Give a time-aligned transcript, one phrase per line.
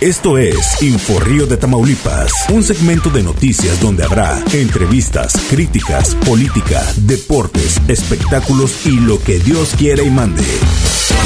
[0.00, 7.80] Esto es Inforrío de Tamaulipas, un segmento de noticias donde habrá entrevistas, críticas, política, deportes,
[7.88, 10.44] espectáculos y lo que Dios quiera y mande.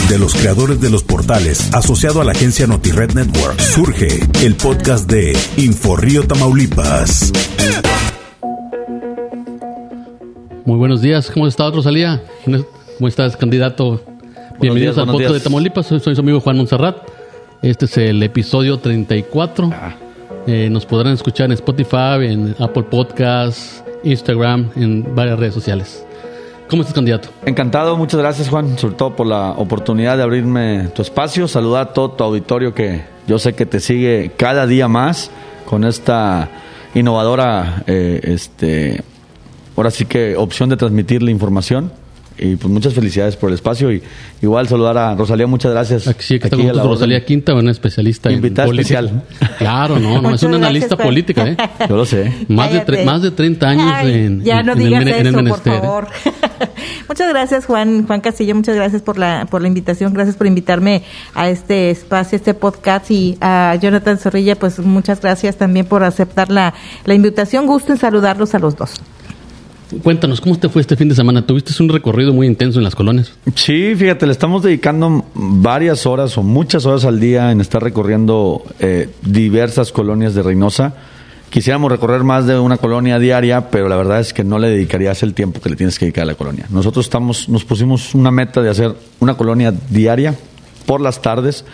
[0.09, 5.11] De los creadores de los portales asociado a la agencia NotiRed Network, surge el podcast
[5.11, 7.33] de Inforrío Tamaulipas.
[10.65, 12.23] Muy buenos días, ¿cómo estás, Rosalía?
[12.45, 14.01] ¿Cómo estás, candidato?
[14.61, 17.20] Bienvenidos al podcast de Tamaulipas, soy, soy su amigo Juan Monserrat.
[17.63, 19.71] Este es el episodio 34.
[19.73, 19.95] Ah.
[20.47, 26.03] Eh, nos podrán escuchar en Spotify, en Apple Podcasts, Instagram, en varias redes sociales.
[26.69, 27.29] ¿Cómo estás, candidato?
[27.45, 31.93] Encantado, muchas gracias Juan, sobre todo por la oportunidad de abrirme tu espacio, saludar a
[31.93, 35.31] todo tu auditorio que yo sé que te sigue cada día más
[35.67, 36.49] con esta
[36.95, 39.03] innovadora, eh, este,
[39.77, 41.93] ahora sí que opción de transmitir la información.
[42.41, 44.03] Y pues muchas felicidades por el espacio y
[44.41, 46.09] igual saludar a Rosalía, muchas gracias.
[46.09, 47.25] Aquí sí, que está Aquí con a nosotros Rosalía.
[47.25, 49.01] Quinta, una especialista Invitada en política.
[49.01, 49.25] especial.
[49.59, 51.57] Claro, no, no, es una analista política, ¿eh?
[51.89, 52.33] Yo lo sé.
[52.49, 55.27] Más de, más de 30 años Ay, en, ya no en el digas en el
[55.27, 55.81] eso, por menester, ¿eh?
[55.81, 56.07] favor.
[57.09, 61.03] muchas gracias, Juan, Juan Castillo, muchas gracias por la, por la invitación, gracias por invitarme
[61.35, 66.51] a este espacio, este podcast y a Jonathan Zorrilla, pues muchas gracias también por aceptar
[66.51, 66.73] la,
[67.05, 67.67] la invitación.
[67.67, 68.95] Gusto en saludarlos a los dos.
[70.03, 71.47] Cuéntanos, ¿cómo te fue este fin de semana?
[71.47, 73.33] Tuviste un recorrido muy intenso en las colonias.
[73.55, 78.63] Sí, fíjate, le estamos dedicando varias horas o muchas horas al día en estar recorriendo
[78.79, 80.95] eh, diversas colonias de Reynosa.
[81.51, 85.25] Quisiéramos recorrer más de una colonia diaria, pero la verdad es que no le dedicarías
[85.25, 86.67] el tiempo que le tienes que dedicar a la colonia.
[86.71, 90.37] Nosotros estamos, nos pusimos una meta de hacer una colonia diaria
[90.87, 91.65] por las tardes,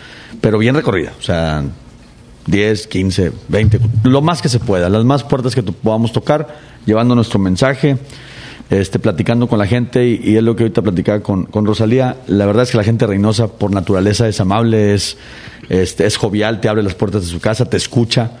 [0.41, 1.13] pero bien recorrida.
[1.19, 1.63] O sea,
[2.47, 7.13] 10, 15, 20, lo más que se pueda, las más puertas que podamos tocar, llevando
[7.13, 7.97] nuestro mensaje,
[8.69, 12.17] este, platicando con la gente y, es lo que ahorita platicaba con, con Rosalía.
[12.27, 15.17] La verdad es que la gente de Reynosa por naturaleza es amable, es,
[15.69, 18.31] este, es jovial, te abre las puertas de su casa, te escucha.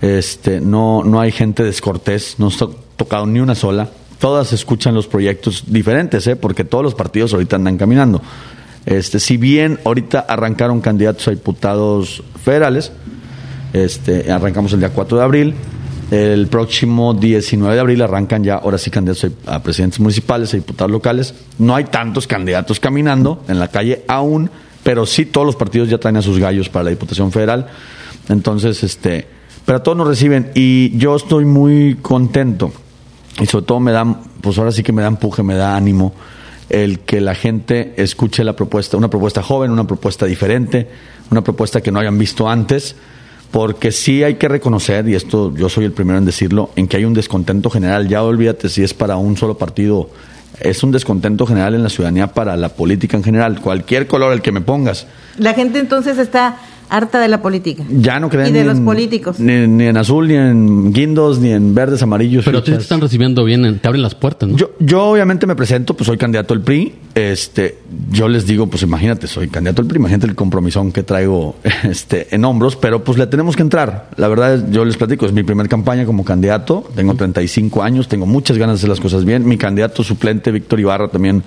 [0.00, 3.88] Este, no, no hay gente descortés, no está tocado ni una sola.
[4.18, 6.36] Todas escuchan los proyectos diferentes, ¿eh?
[6.36, 8.20] porque todos los partidos ahorita andan caminando.
[8.86, 12.92] Este, si bien ahorita arrancaron candidatos a diputados federales,
[13.72, 15.54] este, arrancamos el día 4 de abril.
[16.10, 20.90] El próximo 19 de abril arrancan ya, ahora sí, candidatos a presidentes municipales, a diputados
[20.90, 21.34] locales.
[21.58, 24.50] No hay tantos candidatos caminando en la calle aún,
[24.82, 27.66] pero sí todos los partidos ya traen a sus gallos para la Diputación Federal.
[28.28, 29.26] Entonces, este,
[29.64, 32.72] pero todos nos reciben y yo estoy muy contento
[33.40, 34.04] y sobre todo me da,
[34.40, 36.12] pues ahora sí que me da empuje, me da ánimo
[36.68, 40.88] el que la gente escuche la propuesta, una propuesta joven, una propuesta diferente,
[41.30, 42.96] una propuesta que no hayan visto antes,
[43.52, 46.96] porque sí hay que reconocer, y esto yo soy el primero en decirlo, en que
[46.96, 50.08] hay un descontento general, ya olvídate si es para un solo partido,
[50.58, 54.40] es un descontento general en la ciudadanía para la política en general, cualquier color el
[54.40, 55.06] que me pongas.
[55.36, 56.56] La gente entonces está
[56.92, 57.84] harta de la política.
[57.90, 59.40] Ya no creen Y de ni los en- políticos.
[59.40, 62.44] Ni, ni en azul, ni en guindos, ni en verdes, amarillos.
[62.44, 64.56] Pero te están recibiendo bien, en- te abren las puertas, ¿no?
[64.56, 66.94] Yo, yo obviamente me presento, pues soy candidato al PRI.
[67.14, 67.78] Este,
[68.10, 72.34] yo les digo, pues imagínate, soy candidato al PRI, imagínate el compromisón que traigo este,
[72.34, 74.10] en hombros, pero pues le tenemos que entrar.
[74.16, 78.08] La verdad, es, yo les platico, es mi primera campaña como candidato, tengo 35 años,
[78.08, 79.46] tengo muchas ganas de hacer las cosas bien.
[79.46, 81.42] Mi candidato suplente, Víctor Ibarra, también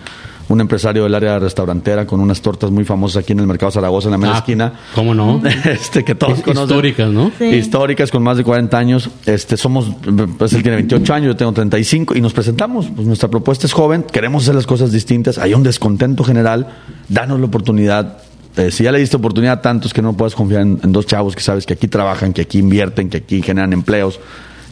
[0.48, 4.08] un empresario del área restaurantera con unas tortas muy famosas aquí en el Mercado Zaragoza,
[4.08, 4.74] en la media Ah, esquina.
[4.94, 5.42] ¿Cómo no?
[5.66, 6.64] Este, que todos Es- conocen.
[6.70, 7.32] históricas, ¿no?
[7.38, 7.46] Sí.
[7.46, 9.10] Históricas con más de 40 años.
[9.26, 9.92] Este, somos,
[10.38, 12.88] pues él tiene 28 años, yo tengo 35 y nos presentamos.
[12.96, 15.38] Pues nuestra propuesta es joven, queremos hacer las cosas distintas.
[15.38, 16.68] Hay un descontento general,
[17.10, 18.18] danos la oportunidad.
[18.58, 21.06] Eh, si ya le diste oportunidad a tantos que no puedas confiar en, en dos
[21.06, 24.20] chavos que sabes que aquí trabajan, que aquí invierten, que aquí generan empleos.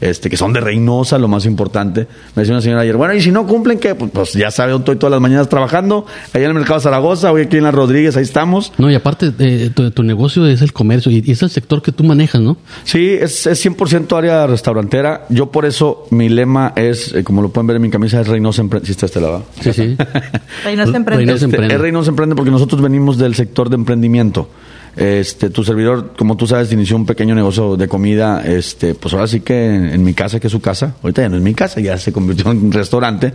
[0.03, 2.07] Este, que son de Reynosa, lo más importante.
[2.35, 3.95] Me decía una señora ayer, bueno, y si no cumplen, ¿qué?
[3.95, 7.43] Pues, pues ya sabe, estoy todas las mañanas trabajando, allá en el mercado Zaragoza, hoy
[7.43, 8.73] aquí en la Rodríguez, ahí estamos.
[8.77, 11.81] No, y aparte, eh, tu, tu negocio es el comercio y, y es el sector
[11.81, 12.57] que tú manejas, ¿no?
[12.83, 15.25] Sí, es, es 100% área restaurantera.
[15.29, 18.27] Yo por eso mi lema es, eh, como lo pueden ver en mi camisa, es
[18.27, 18.85] Reynosa Emprende.
[18.85, 19.45] Sí está este lado.
[19.61, 19.95] Sí, sí.
[20.65, 21.15] Reynosa Emprende.
[21.17, 21.75] Reynosa Este, Emprende.
[21.75, 24.49] es Reynosa Emprende porque nosotros venimos del sector de emprendimiento.
[24.95, 29.25] Este, tu servidor, como tú sabes, inició un pequeño negocio de comida, este, pues ahora
[29.27, 31.55] sí que en, en mi casa, que es su casa, ahorita ya no es mi
[31.55, 33.33] casa, ya se convirtió en un restaurante,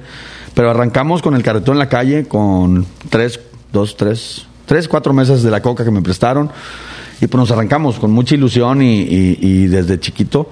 [0.55, 3.41] pero arrancamos con el carretón en la calle, con tres,
[3.73, 6.49] dos, tres, tres, cuatro mesas de la coca que me prestaron,
[7.21, 10.49] y pues nos arrancamos con mucha ilusión y, y- y desde chiquito.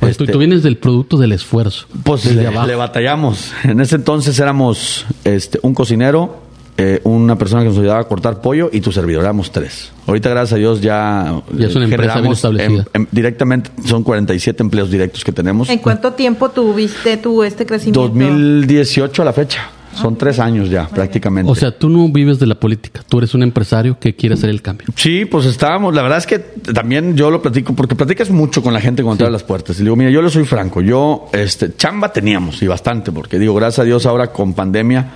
[0.00, 1.86] Pues tú, este, tú vienes del producto del esfuerzo.
[2.02, 2.24] pues
[2.66, 3.52] le batallamos.
[3.62, 6.42] En ese entonces éramos este, un cocinero,
[6.82, 9.92] eh, una persona que nos ayudaba a cortar pollo y tu servidor, éramos tres.
[10.06, 12.84] Ahorita, gracias a Dios, ya, Ya es una empresa bien generamos establecida.
[12.94, 15.68] em- em- directamente, son 47 empleos directos que tenemos.
[15.68, 18.00] ¿En cuánto tiempo tuviste tú este crecimiento?
[18.08, 19.70] 2018 a la fecha.
[19.92, 21.50] Son tres años ya, prácticamente.
[21.50, 24.48] O sea, tú no vives de la política, tú eres un empresario que quiere hacer
[24.48, 24.86] el cambio.
[24.94, 28.72] Sí, pues estábamos, la verdad es que también yo lo platico, porque platicas mucho con
[28.72, 29.80] la gente cuando te abre las puertas.
[29.80, 33.52] Y digo, mira, yo le soy franco, yo, este, chamba teníamos, y bastante, porque digo,
[33.56, 35.10] gracias a Dios ahora con pandemia,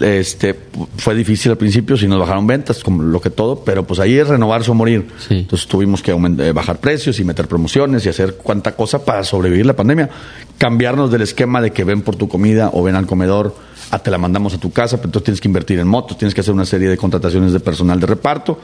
[0.00, 0.54] este,
[0.96, 4.16] fue difícil al principio, si nos bajaron ventas, como lo que todo, pero pues ahí
[4.18, 5.06] es renovarse o morir.
[5.18, 5.38] Sí.
[5.40, 9.66] Entonces tuvimos que eh, bajar precios y meter promociones y hacer cuanta cosa para sobrevivir
[9.66, 10.10] la pandemia.
[10.58, 13.54] Cambiarnos del esquema de que ven por tu comida o ven al comedor,
[13.90, 16.34] a te la mandamos a tu casa, pero entonces tienes que invertir en motos, tienes
[16.34, 18.58] que hacer una serie de contrataciones de personal de reparto.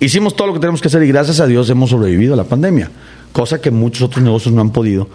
[0.00, 2.44] Hicimos todo lo que tenemos que hacer y gracias a Dios hemos sobrevivido a la
[2.44, 2.90] pandemia,
[3.32, 5.08] cosa que muchos otros negocios no han podido.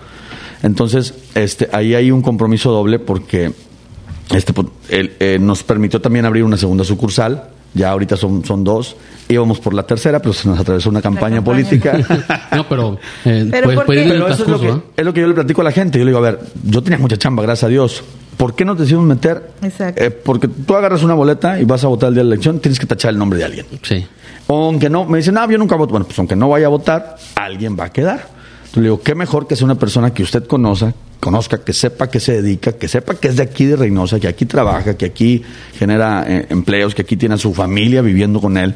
[0.63, 3.51] Entonces, este, ahí hay un compromiso doble porque
[4.33, 4.53] este,
[4.89, 7.49] el- eh, nos permitió también abrir una segunda sucursal.
[7.73, 8.95] Ya ahorita son, son dos.
[9.27, 11.43] Íbamos por la tercera, pero se nos atravesó una campaña, campaña.
[11.63, 11.97] política.
[12.55, 13.99] No, pero, eh, es lo, que,
[14.69, 14.81] ¿eh?
[14.95, 15.99] es lo que yo le platico a la gente.
[15.99, 18.01] Yo le digo, a ver, yo tenía mucha chamba, gracias a Dios.
[18.37, 19.51] ¿Por qué nos decidimos meter?
[19.61, 20.01] Exacto.
[20.01, 22.59] Eh, porque tú agarras una boleta y vas a votar el día de la elección,
[22.59, 23.65] tienes que tachar el nombre de alguien.
[23.81, 24.05] Sí.
[24.47, 25.91] Aunque no, me dicen, ah, yo nunca voto.
[25.91, 28.27] Bueno, pues aunque no vaya a votar, alguien va a quedar.
[28.57, 32.09] Entonces le digo, qué mejor que sea una persona que usted conozca, conozca, que sepa
[32.09, 35.05] que se dedica, que sepa que es de aquí de Reynosa, que aquí trabaja, que
[35.05, 35.41] aquí
[35.77, 38.75] genera eh, empleos, que aquí tiene a su familia viviendo con él.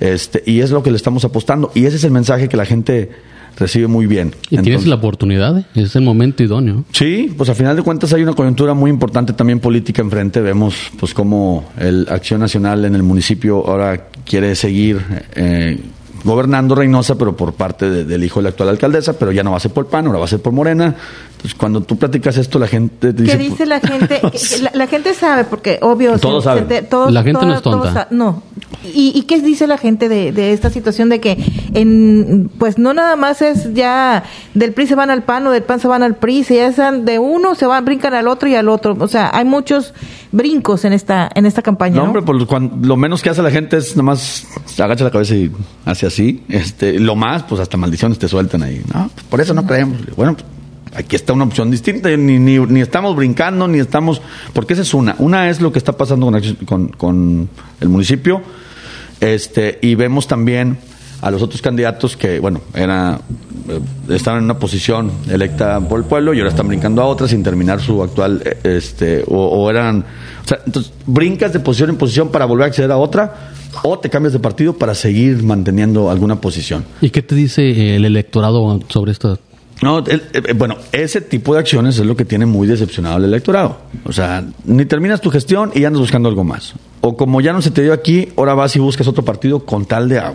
[0.00, 1.70] Este, y es lo que le estamos apostando.
[1.74, 3.10] Y ese es el mensaje que la gente
[3.56, 4.34] recibe muy bien.
[4.50, 5.64] Y tienes la oportunidad, ¿eh?
[5.74, 6.84] es el momento idóneo.
[6.92, 10.40] Sí, pues a final de cuentas hay una coyuntura muy importante también política enfrente.
[10.40, 15.00] Vemos pues cómo el Acción Nacional en el municipio ahora quiere seguir
[15.34, 15.78] eh,
[16.24, 19.50] gobernando Reynosa, pero por parte de- del hijo de la actual alcaldesa, pero ya no
[19.52, 20.94] va a ser por PAN, ahora va a ser por Morena.
[21.32, 23.38] Entonces cuando tú platicas esto, la gente te ¿Qué dice...
[23.38, 24.20] dice la gente?
[24.32, 26.18] Que- que la, la gente sabe, porque obvio.
[26.18, 26.68] Todos se- saben.
[26.68, 28.08] se- todos- La gente no es tonta.
[28.10, 28.42] no.
[28.94, 31.38] ¿Y, ¿Y qué dice la gente de, de esta situación de que,
[31.72, 35.62] en, pues no nada más es ya del PRI se van al PAN o del
[35.62, 38.46] PAN se van al PRI, se ya están de uno se van, brincan al otro
[38.48, 38.94] y al otro.
[39.00, 39.94] O sea, hay muchos
[40.32, 41.96] brincos en esta en esta campaña.
[41.96, 42.06] No, ¿no?
[42.08, 44.46] hombre, pues cuan- lo menos que hace la gente es nomás
[44.78, 45.50] agacha la cabeza y
[45.86, 46.44] hace así.
[46.48, 48.82] Este, lo más, pues hasta maldiciones te sueltan ahí.
[48.92, 49.98] No, pues por eso no creemos.
[50.16, 50.46] Bueno, pues,
[50.94, 52.08] aquí está una opción distinta.
[52.16, 54.22] Ni, ni, ni estamos brincando, ni estamos.
[54.52, 55.16] Porque esa es una.
[55.18, 56.32] Una es lo que está pasando
[56.64, 57.48] con, con
[57.80, 58.42] el municipio.
[59.20, 60.78] Este, y vemos también
[61.20, 63.18] a los otros candidatos que, bueno, era,
[63.68, 63.80] eh,
[64.10, 67.42] estaban en una posición electa por el pueblo y ahora están brincando a otra sin
[67.42, 70.04] terminar su actual, eh, este, o, o eran,
[70.44, 73.98] o sea, entonces brincas de posición en posición para volver a acceder a otra o
[73.98, 76.84] te cambias de partido para seguir manteniendo alguna posición.
[77.00, 79.38] ¿Y qué te dice el electorado sobre esto?
[79.82, 83.24] No, el- eh, bueno, ese tipo de acciones es lo que tiene muy decepcionado al
[83.24, 83.78] electorado.
[84.04, 86.74] O sea, ni terminas tu gestión y andas buscando algo más.
[87.00, 89.84] O como ya no se te dio aquí, ahora vas y buscas otro partido con
[89.84, 90.34] tal de a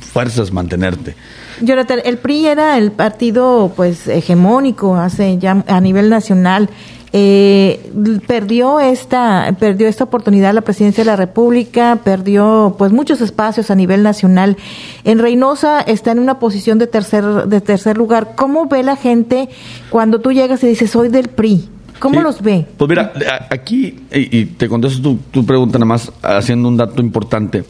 [0.00, 1.14] fuerzas mantenerte.
[1.62, 6.68] Jonathan, el PRI era el partido pues hegemónico hace ya a nivel nacional.
[7.12, 7.92] Eh,
[8.26, 13.74] perdió esta perdió esta oportunidad la presidencia de la República, perdió pues muchos espacios a
[13.74, 14.56] nivel nacional.
[15.04, 18.32] En Reynosa está en una posición de tercer de tercer lugar.
[18.34, 19.48] ¿Cómo ve la gente
[19.88, 21.68] cuando tú llegas y dices soy del PRI?
[22.00, 22.24] ¿Cómo Sí.
[22.24, 22.66] los ve?
[22.76, 23.12] Pues mira,
[23.50, 27.64] aquí, y, y te contesto tu, tu pregunta nada más haciendo un dato importante.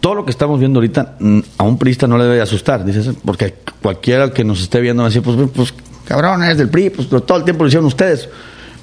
[0.00, 1.16] Todo lo que estamos viendo ahorita
[1.58, 5.08] a un priista no le debe asustar, dices, porque cualquiera que nos esté viendo va
[5.08, 5.74] a decir, pues, pues
[6.04, 8.28] cabrón, es del PRI, pues todo el tiempo lo hicieron ustedes.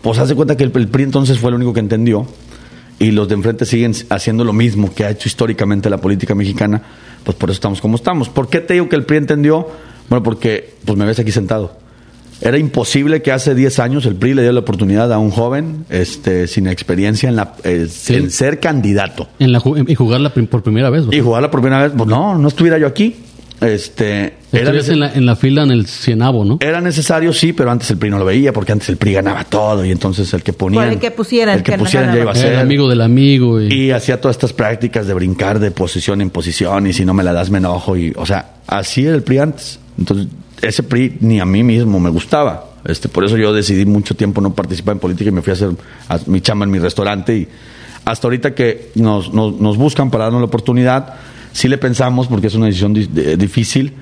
[0.03, 2.27] Pues hace cuenta que el, el PRI entonces fue el único que entendió
[2.99, 6.81] y los de enfrente siguen haciendo lo mismo que ha hecho históricamente la política mexicana,
[7.23, 8.29] pues por eso estamos como estamos.
[8.29, 9.67] ¿Por qué te digo que el PRI entendió?
[10.09, 11.77] Bueno, porque pues me ves aquí sentado.
[12.41, 15.85] Era imposible que hace 10 años el PRI le diera la oportunidad a un joven
[15.89, 18.15] este, sin experiencia en, la, eh, Sí.
[18.15, 19.29] en ser candidato.
[19.39, 21.05] En la, y jugarla por primera vez.
[21.05, 21.17] ¿verdad?
[21.17, 23.15] Y jugarla por primera vez, pues no, no estuviera yo aquí.
[23.61, 26.57] Este, era, en la, en la fila en el cienavo, ¿no?
[26.59, 29.45] era necesario, sí, pero antes el PRI no lo veía porque antes el PRI ganaba
[29.45, 30.81] todo y entonces el que ponía.
[30.81, 32.53] Por el que pusieran, el que que pusieran ya iba a ser.
[32.53, 33.61] El amigo del amigo.
[33.61, 37.13] Y, Y hacía todas estas prácticas de brincar de posición en posición y si no
[37.13, 39.79] me la das me enojo y, o sea, así era el PRI antes.
[39.97, 40.27] Entonces,
[40.61, 42.65] ese PRI ni a mí mismo me gustaba.
[42.85, 45.53] Este, por eso yo decidí mucho tiempo no participar en política y me fui a
[45.53, 45.69] hacer
[46.09, 47.47] a- mi chamba en mi restaurante y
[48.03, 51.13] hasta ahorita que nos, nos, nos buscan para darnos la oportunidad,
[51.53, 53.93] sí le pensamos porque es una decisión di- de- difícil.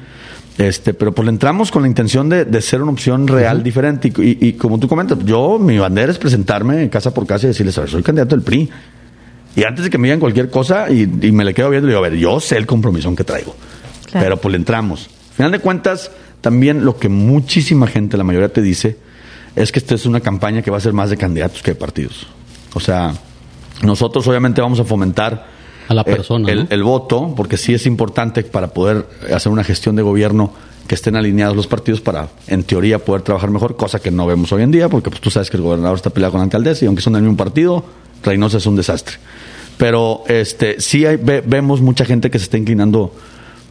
[0.58, 4.12] Este, pero pues le entramos con la intención de, de ser una opción real, diferente.
[4.18, 7.50] Y, y- y como tú comentas, yo, mi bandera es presentarme casa por casa y
[7.50, 8.70] decirles, a ver, soy candidato del PRI.
[9.56, 11.94] Y antes de que me digan cualquier cosa y, y me le quedo viendo, le
[11.94, 13.56] digo, a ver, yo sé el compromiso que traigo.
[14.10, 14.26] Claro.
[14.26, 15.10] Pero pues le entramos.
[15.32, 18.98] Al final de cuentas, también lo que muchísima gente, la mayoría te dice,
[19.56, 21.76] es que esta es una campaña que va a ser más de candidatos que de
[21.76, 22.28] partidos.
[22.74, 23.14] O sea,
[23.84, 25.48] nosotros obviamente vamos a fomentar
[25.92, 26.68] A la eh, persona, el, ¿no?
[26.70, 30.54] el voto, porque sí es importante para poder hacer una gestión de gobierno
[30.88, 34.52] que estén alineados los partidos para, en teoría, poder trabajar mejor, cosa que no vemos
[34.54, 36.86] hoy en día, porque pues, tú sabes que el gobernador está peleado con la alcaldesa
[36.86, 37.84] y aunque son del mismo partido,
[38.24, 39.18] Reynosa es un desastre.
[39.78, 43.14] Pero este sí hay, vemos mucha gente que se está inclinando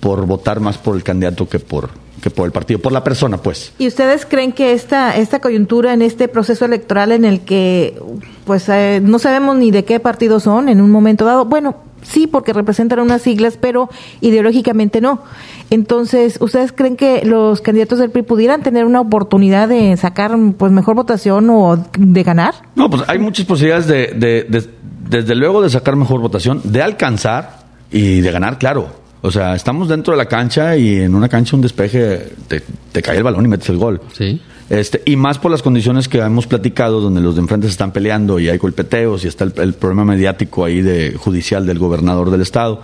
[0.01, 3.39] por votar más por el candidato que por que por el partido, por la persona,
[3.39, 3.73] pues.
[3.79, 7.99] ¿Y ustedes creen que esta esta coyuntura en este proceso electoral en el que
[8.45, 12.27] pues eh, no sabemos ni de qué partido son en un momento dado, bueno, sí
[12.27, 13.89] porque representan unas siglas, pero
[14.21, 15.23] ideológicamente no.
[15.71, 20.73] Entonces, ¿ustedes creen que los candidatos del PRI pudieran tener una oportunidad de sacar pues
[20.73, 22.55] mejor votación o de ganar?
[22.75, 24.71] No, pues hay muchas posibilidades de
[25.11, 28.89] desde luego de sacar mejor votación, de alcanzar y de ganar, claro.
[29.23, 33.19] O sea, estamos dentro de la cancha y en una cancha un despeje te, cae
[33.19, 34.01] el balón y metes el gol.
[34.13, 34.41] Sí.
[34.71, 37.91] Este, y más por las condiciones que hemos platicado, donde los de enfrente se están
[37.91, 42.41] peleando y hay golpeteos y está el, problema mediático ahí de judicial del gobernador del
[42.41, 42.81] estado.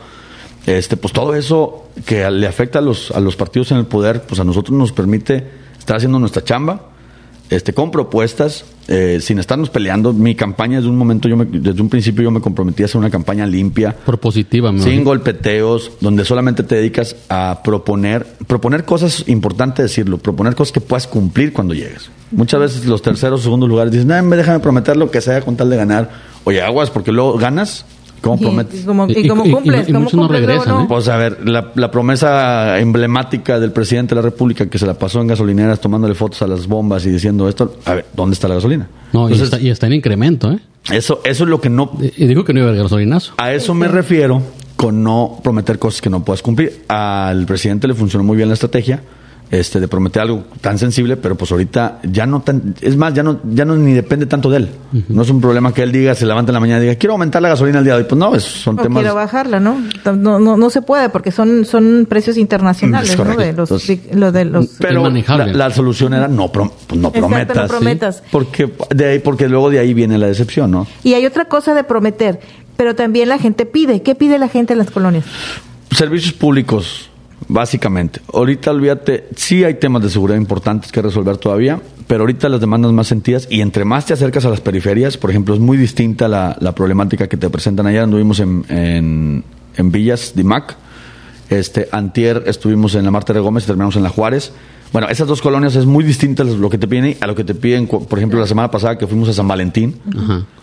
[0.66, 4.22] Este, pues todo eso que le afecta a los, a los partidos en el poder,
[4.22, 5.46] pues a nosotros nos permite
[5.78, 6.90] estar haciendo nuestra chamba,
[7.50, 10.12] este, con propuestas, eh, sin estarnos peleando.
[10.12, 13.10] Mi campaña desde un momento, yo desde un principio yo me comprometí a hacer una
[13.10, 13.94] campaña limpia.
[13.94, 20.72] Propositiva, Sin golpeteos, donde solamente te dedicas a proponer, proponer cosas, importante decirlo, proponer cosas
[20.72, 22.10] que puedas cumplir cuando llegues.
[22.30, 25.40] Muchas veces los terceros o segundos lugares dicen, no, me déjame prometer lo que sea
[25.42, 26.10] con tal de ganar.
[26.44, 27.84] Oye, aguas, porque luego ganas
[28.20, 28.82] ¿Cómo prometes?
[28.82, 28.84] ¿Y,
[29.28, 29.88] cómo, cumples?
[29.88, 30.82] no regresan.
[30.82, 30.86] ¿eh?
[30.88, 35.20] Pues a ver, la, promesa emblemática del presidente de la República que se la pasó
[35.20, 38.54] en gasolineras tomándole fotos a las bombas y diciendo esto, a ver, ¿dónde está la
[38.56, 38.88] gasolina?
[39.12, 39.34] No, y,
[39.68, 40.58] está, en incremento, ¿eh?
[40.90, 41.92] Eso, eso es lo que no...
[42.00, 43.34] Y dijo que no iba a haber gasolinazo.
[43.38, 44.42] A eso me refiero
[44.76, 46.84] con no prometer cosas que no puedas cumplir.
[46.88, 49.02] Al presidente le funcionó muy bien la estrategia
[49.50, 53.22] este, de prometer algo tan sensible, pero pues ahorita ya no tan, es más, ya
[53.22, 54.68] no, ya no ni depende tanto de él.
[55.08, 57.12] No es un problema que él diga, se levanta en la mañana y diga, quiero
[57.12, 58.06] aumentar la gasolina al día de hoy.
[58.08, 59.02] Pues no, es, son temas.
[59.02, 59.80] Quiero bajarla, ¿no?
[60.04, 60.56] ¿no?
[60.56, 63.36] No, se puede porque son, son precios internacionales, ¿no?
[63.36, 63.70] De los,
[64.12, 64.66] lo de los.
[64.80, 67.56] Pero la, solución era no, pues no prometas.
[67.56, 68.22] no prometas.
[68.30, 70.86] Porque, de ahí, porque luego de ahí viene la decepción, ¿no?
[71.04, 72.40] Y hay otra cosa de prometer,
[72.76, 74.02] pero también la gente pide.
[74.02, 75.24] ¿Qué pide la gente en las colonias?
[75.92, 77.10] Servicios públicos
[77.48, 78.20] Básicamente.
[78.32, 82.92] Ahorita, olvídate, sí hay temas de seguridad importantes que resolver todavía, pero ahorita las demandas
[82.92, 86.28] más sentidas y entre más te acercas a las periferias, por ejemplo, es muy distinta
[86.28, 88.02] la, problemática que te presentan allá.
[88.02, 89.44] Anduvimos en, en,
[89.76, 90.76] en Villas de Mac,
[91.48, 94.52] este, Antier estuvimos en la Marta de Gómez y terminamos en la Juárez.
[94.92, 97.54] Bueno, esas dos colonias es muy distinta lo que te piden a lo que te
[97.54, 99.96] piden, por ejemplo, la semana pasada que fuimos a San Valentín.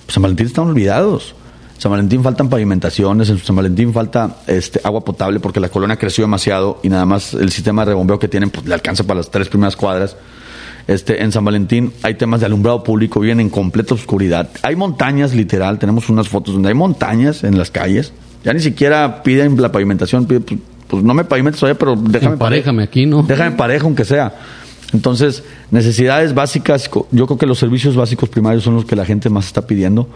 [0.07, 1.35] San Valentín están olvidados.
[1.77, 6.23] San Valentín faltan pavimentaciones, en San Valentín falta este, agua potable porque la colonia creció
[6.23, 9.29] demasiado y nada más el sistema de rebombeo que tienen pues, le alcanza para las
[9.29, 10.15] tres primeras cuadras.
[10.87, 14.49] Este, en San Valentín hay temas de alumbrado público, viven en completa oscuridad.
[14.63, 18.13] Hay montañas, literal, tenemos unas fotos donde hay montañas en las calles.
[18.43, 22.33] Ya ni siquiera piden la pavimentación, piden, pues, pues no me pavimentes todavía, pero déjame.
[22.33, 23.23] Emparejame aquí, ¿no?
[23.23, 24.33] Déjame pareja, aunque sea.
[24.93, 29.29] Entonces, necesidades básicas, yo creo que los servicios básicos primarios son los que la gente
[29.29, 30.07] más está pidiendo.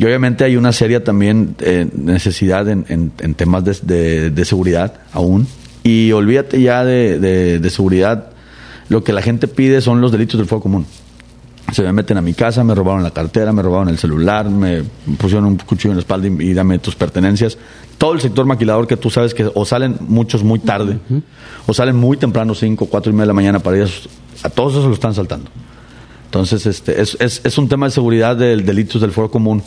[0.00, 5.46] Y obviamente hay una seria también eh, necesidad en, en, temas de, de, seguridad aún.
[5.82, 8.28] Y olvídate ya de, de, seguridad,
[8.88, 10.86] lo que la gente pide son los delitos del fuego común.
[11.74, 14.84] Se me meten a mi casa, me robaron la cartera, me robaron el celular, me
[15.18, 17.58] pusieron un cuchillo en la espalda y, dame tus pertenencias.
[17.98, 20.98] Todo el sector maquilador que tú sabes que o salen muchos muy tarde,
[21.66, 24.08] o salen muy temprano, 5, 4 y media de la mañana para ellos,
[24.42, 25.50] a todos esos lo están saltando.
[26.30, 29.64] Entonces, este, es, es, es un tema de seguridad del delitos del fuego común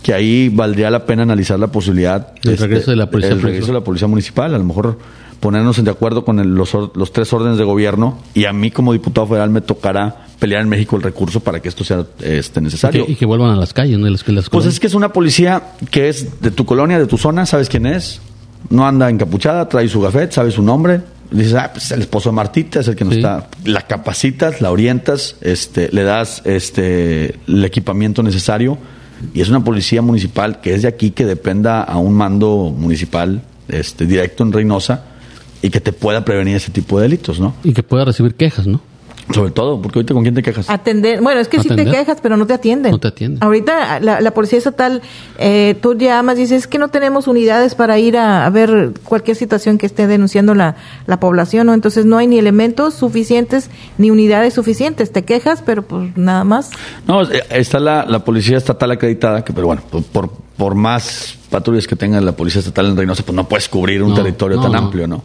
[0.00, 3.42] que ahí valdría la pena analizar la posibilidad el este, regreso de la policía el
[3.42, 4.98] regreso de la policía municipal a lo mejor
[5.40, 9.26] ponernos de acuerdo con los, los, tres órdenes de gobierno y a mí como diputado
[9.26, 13.04] federal me tocará pelear en México el recurso para que esto sea este, necesario.
[13.08, 14.08] Y que, vuelvan a las calles, ¿no?
[14.50, 17.68] pues es que es una policía que es de tu colonia, de tu zona, sabes
[17.68, 18.20] quién es,
[18.70, 21.02] no anda encapuchada, trae su gafet, sabes su nombre,
[21.38, 24.70] dices, ah, pues el esposo de Martita es el que nos está, la capacitas, la
[24.70, 28.78] orientas, este, le das este, el equipamiento necesario
[29.32, 33.42] y es una policía municipal que es de aquí, que dependa a un mando municipal
[33.68, 35.04] este, directo en Reynosa
[35.62, 37.54] y que te pueda prevenir ese tipo de delitos, ¿no?
[37.64, 38.80] Y que pueda recibir quejas, ¿no?
[39.32, 40.68] Sobre todo, porque ahorita con quién te quejas.
[40.68, 42.92] Atender, bueno, es que sí te quejas, pero no te atienden.
[42.92, 43.42] No te atienden.
[43.42, 45.02] Ahorita la, policía estatal,
[45.38, 49.78] eh, tú llamas y dices que no tenemos unidades para ir a, ver cualquier situación
[49.78, 50.76] que esté denunciando la,
[51.06, 51.74] la población, ¿no?
[51.74, 55.10] Entonces no hay ni elementos suficientes ni unidades suficientes.
[55.10, 56.70] Te quejas, pero pues nada más.
[57.06, 61.86] No, eh, está la, la policía estatal acreditada, que pero bueno, por, por más patrullas
[61.86, 65.06] que tenga la policía estatal en Reynosa, pues no puedes cubrir un territorio tan amplio,
[65.06, 65.22] ¿no?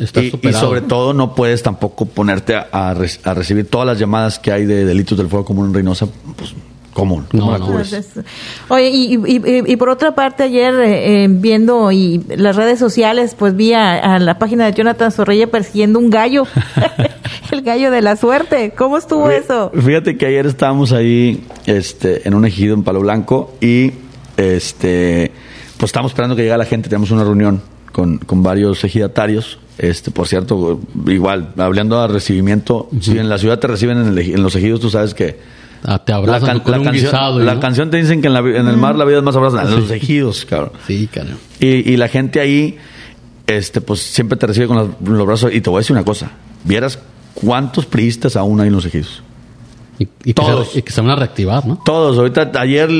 [0.00, 4.84] Y, sobre todo no puedes tampoco ponerte a, recibir todas las llamadas que hay de
[4.84, 6.54] delitos del fuego común en Reynosa, pues
[6.92, 7.26] común.
[7.32, 7.66] No, la no.
[8.68, 12.78] Oye, y, y- y- y por otra parte, ayer eh, eh, viendo y las redes
[12.80, 16.46] sociales, pues vi a, a la página de Jonathan Zorrilla persiguiendo un gallo,
[17.52, 18.72] el gallo de la suerte.
[18.76, 19.70] ¿Cómo estuvo Fí- eso?
[19.72, 23.92] Fíjate que ayer estábamos ahí este, en un ejido en Palo Blanco y
[24.36, 25.30] este,
[25.78, 26.88] pues estábamos esperando que llegara la gente.
[26.88, 29.58] Teníamos una reunión con, con varios ejidatarios.
[29.82, 34.18] Este, por cierto, igual, hablando de recibimiento, si en la ciudad te reciben en, el
[34.18, 35.38] eji- en los ejidos, tú sabes que
[35.82, 37.38] Ah, te la, abrazan can- con la un canción, guisado.
[37.38, 39.62] la canción te dicen que en, la en el mar la vida es más sabrosa.
[39.62, 40.72] En los ejidos, cabrón.
[40.86, 41.38] Sí, cabrón.
[41.58, 42.76] Y, y la gente ahí,
[43.46, 45.54] este, pues siempre te recibe con los, los brazos.
[45.54, 46.30] Y te voy a decir una cosa:
[46.64, 46.98] vieras
[47.32, 49.22] cuántos priistas aún hay en los ejidos.
[49.98, 50.72] Y, y que Todos.
[50.72, 51.80] se, y que se van a reactivar, ¿no?
[51.82, 52.90] Todos, ahorita ayer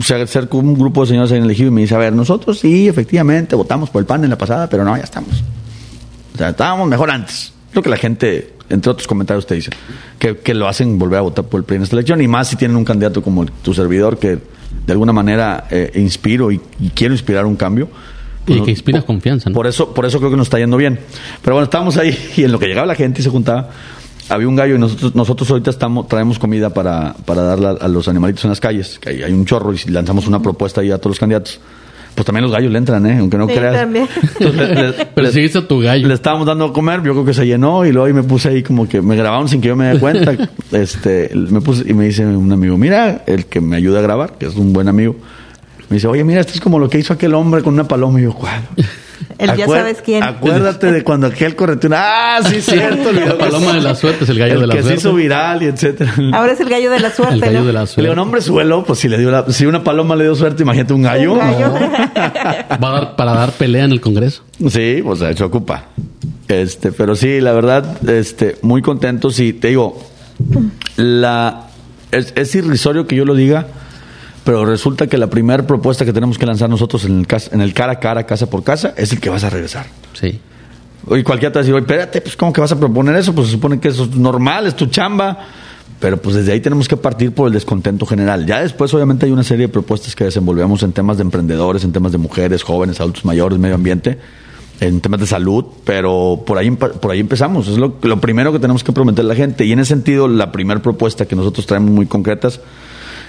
[0.00, 2.12] se acercó un grupo de señores ahí en el ejido y me dice, a ver,
[2.12, 5.44] nosotros sí, efectivamente, votamos por el PAN en la pasada, pero no, ya estamos.
[6.36, 7.52] O sea, estábamos mejor antes.
[7.72, 9.70] Lo que la gente, entre otros comentarios, te dice,
[10.18, 12.48] que, que lo hacen volver a votar por el PRI en esta elección, y más
[12.48, 14.38] si tienen un candidato como el- tu servidor, que
[14.86, 17.88] de alguna manera eh, inspiro y, y quiero inspirar un cambio.
[18.46, 19.54] Y que inspira por- confianza, ¿no?
[19.54, 21.00] Por eso, por eso creo que nos está yendo bien.
[21.42, 23.70] Pero bueno, estábamos ahí y en lo que llegaba la gente y se juntaba,
[24.28, 27.88] había un gallo y nosotros, nosotros ahorita estamos, traemos comida para, para darle a, a
[27.88, 30.90] los animalitos en las calles, que hay, hay un chorro y lanzamos una propuesta ahí
[30.92, 31.60] a todos los candidatos.
[32.16, 33.18] Pues también los gallos le entran, ¿eh?
[33.20, 33.74] Aunque no Sí, creas.
[33.74, 34.08] también.
[34.40, 36.08] Entonces, le- a tu gallo.
[36.08, 38.48] le estábamos dando a comer, yo creo que se llenó y luego ahí me puse
[38.48, 40.32] ahí como que me grabaron sin que yo me dé cuenta.
[40.72, 44.32] este, me puse y me dice un amigo, mira, el que me ayuda a grabar,
[44.38, 45.14] que es un buen amigo,
[45.90, 48.18] me dice, oye, mira, esto es como lo que hizo aquel hombre con una paloma.
[48.18, 48.62] Y yo, ¿cuál?
[49.38, 50.22] El ya sabes quién.
[50.22, 52.36] Acuérdate de cuando aquel correteó una...
[52.36, 53.12] Ah, sí, cierto.
[53.12, 55.00] La paloma de la suerte es el gallo el de la que se suerte.
[55.00, 56.14] hizo viral y etcétera.
[56.32, 57.66] Ahora es el gallo de la suerte, el gallo ¿no?
[57.66, 58.02] de la Le suerte.
[58.02, 60.62] digo, no, hombre, suelo, pues si le dio la, si una paloma le dio suerte,
[60.62, 61.32] imagínate un gallo.
[61.34, 61.72] Un gallo.
[62.82, 64.42] Va a dar para dar pelea en el Congreso.
[64.68, 65.86] Sí, pues se ocupa.
[66.48, 69.30] Este, pero sí, la verdad, este, muy contento.
[69.30, 70.00] Sí, te digo,
[70.96, 71.66] la
[72.12, 73.66] es, es irrisorio que yo lo diga,
[74.46, 77.74] pero resulta que la primera propuesta que tenemos que lanzar nosotros en el, en el
[77.74, 79.86] cara a cara, casa por casa, es el que vas a regresar.
[80.12, 80.40] Sí.
[81.10, 83.34] Y cualquiera te va a decir, oye, espérate, pues ¿cómo que vas a proponer eso?
[83.34, 85.36] Pues se supone que eso es normal, es tu chamba.
[85.98, 88.46] Pero pues desde ahí tenemos que partir por el descontento general.
[88.46, 91.90] Ya después obviamente hay una serie de propuestas que desenvolvemos en temas de emprendedores, en
[91.90, 94.16] temas de mujeres, jóvenes, adultos mayores, medio ambiente,
[94.78, 97.66] en temas de salud, pero por ahí, por ahí empezamos.
[97.66, 99.64] Es lo, lo primero que tenemos que prometerle a la gente.
[99.64, 102.60] Y en ese sentido, la primera propuesta que nosotros traemos muy concretas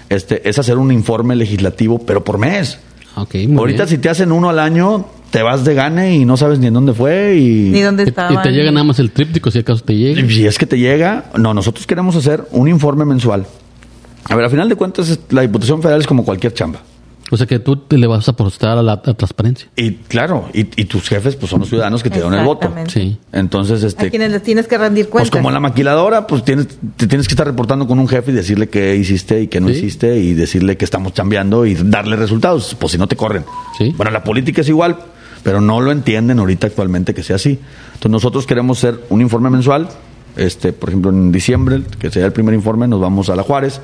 [0.10, 2.80] este, es hacer un informe legislativo, pero por mes.
[3.16, 3.88] Ok, muy Ahorita bien.
[3.90, 6.74] si te hacen uno al año, te vas de gane y no sabes ni en
[6.74, 7.70] dónde fue y...
[7.70, 8.34] Ni dónde estaba.
[8.34, 10.22] Y te llega nada más el tríptico si acaso te llega.
[10.22, 13.46] Y si es que te llega, no, nosotros queremos hacer un informe mensual.
[14.30, 16.82] A ver, a final de cuentas, la Diputación Federal es como cualquier chamba.
[17.30, 19.68] O sea que tú te le vas a apostar a la, a transparencia.
[19.76, 22.74] Y claro, y, y tus jefes pues son los ciudadanos que te dan el voto.
[22.88, 23.18] Sí.
[23.34, 25.32] Entonces, A este, quienes les tienes que rendir pues cuentas.
[25.38, 28.70] como la maquiladora, pues tienes, te tienes que estar reportando con un jefe y decirle
[28.70, 29.74] qué hiciste y qué no Sí.
[29.74, 33.44] hiciste y decirle que estamos cambiando y darle resultados, pues si no te corren.
[33.78, 33.94] Sí.
[33.98, 34.96] Bueno, la política es igual,
[35.44, 37.60] pero no lo entienden ahorita actualmente que sea así.
[37.88, 39.90] Entonces nosotros queremos hacer un informe mensual,
[40.38, 43.82] este, por ejemplo en diciembre, que sería el primer informe, nos vamos a La Juárez,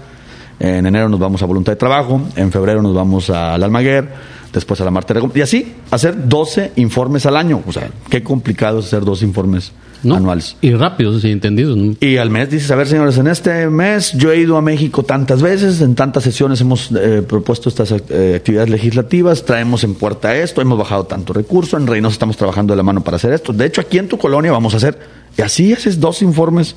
[0.59, 4.09] en enero nos vamos a Voluntad de Trabajo, en febrero nos vamos a La Almaguer,
[4.53, 7.61] después a la Marte y así hacer 12 informes al año.
[7.65, 9.71] O sea, qué complicado es hacer 12 informes
[10.03, 10.15] ¿No?
[10.15, 10.55] anuales.
[10.61, 11.75] Y rápido, sí, entendido.
[11.75, 11.95] ¿no?
[11.99, 15.03] Y al mes dices, a ver señores, en este mes yo he ido a México
[15.03, 20.35] tantas veces, en tantas sesiones hemos eh, propuesto estas eh, actividades legislativas, traemos en puerta
[20.35, 23.53] esto, hemos bajado tanto recurso, en Reynosa estamos trabajando de la mano para hacer esto.
[23.53, 24.99] De hecho, aquí en tu colonia vamos a hacer,
[25.37, 26.75] y así haces dos informes.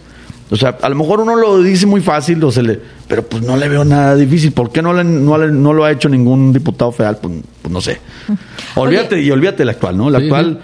[0.49, 2.79] O sea, a lo mejor uno lo dice muy fácil, o se le,
[3.09, 4.53] pero pues no le veo nada difícil.
[4.53, 7.19] ¿Por qué no, le- no, le- no lo ha hecho ningún diputado federal?
[7.21, 7.99] Pues, pues no sé.
[8.77, 10.09] Olvídate, y olvídate el actual, ¿no?
[10.09, 10.61] El Sí, actual,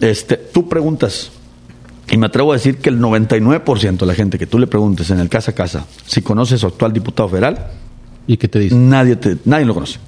[0.00, 1.30] este, tú preguntas,
[2.10, 5.08] y me atrevo a decir que el 99% de la gente que tú le preguntes
[5.10, 7.68] en el casa a casa si conoce a su actual diputado federal,
[8.26, 8.74] ¿Y qué te dice?
[8.74, 9.98] nadie, te, nadie lo conoce.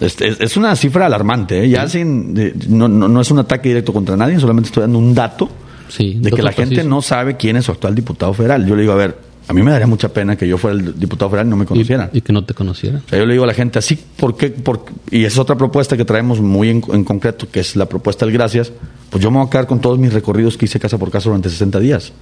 [0.00, 1.68] Es, es- es una cifra alarmante, ¿eh?
[1.70, 2.34] ya sin,
[2.68, 5.48] no- no es un ataque directo contra nadie, solamente estoy dando un dato
[5.96, 8.66] Sí, de que la gente no sabe quién es su actual diputado federal.
[8.66, 9.16] Yo le digo, a ver,
[9.48, 11.66] a mí me daría mucha pena que yo fuera el diputado federal y no me
[11.66, 12.10] conocieran.
[12.12, 13.02] Y, y que no te conociera.
[13.04, 14.50] O sea, yo le digo a la gente así, ¿por qué?
[14.50, 17.86] Por- y esa es otra propuesta que traemos muy en, en concreto, que es la
[17.86, 18.72] propuesta del Gracias.
[19.10, 21.28] Pues yo me voy a quedar con todos mis recorridos que hice casa por casa
[21.28, 22.12] durante 60 días.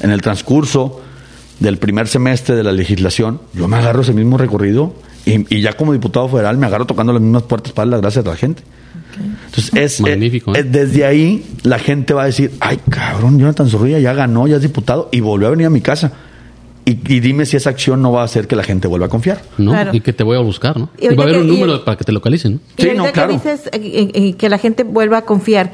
[0.00, 1.00] En el transcurso
[1.60, 5.74] del primer semestre de la legislación, yo me agarro ese mismo recorrido y, y ya
[5.74, 8.36] como diputado federal me agarro tocando las mismas puertas para dar las gracias a la
[8.36, 8.62] gente.
[9.20, 10.60] Entonces, es, Magnífico, eh, ¿eh?
[10.60, 14.56] es- desde ahí la gente va a decir, ay cabrón, Jonathan Zorrilla ya ganó, ya
[14.56, 16.12] es diputado y volvió a venir a mi casa.
[16.84, 19.08] Y, y dime si esa acción no va a hacer que la gente vuelva a
[19.08, 19.40] confiar.
[19.56, 19.70] ¿no?
[19.70, 19.90] Claro.
[19.94, 20.90] Y que te voy a buscar, ¿no?
[20.98, 22.60] Y Y, va a haber un y- número para que te localicen, ¿no?
[22.76, 23.32] Y Sí, no, que claro.
[23.32, 25.70] dices eh, eh, eh, que la gente vuelva a confiar.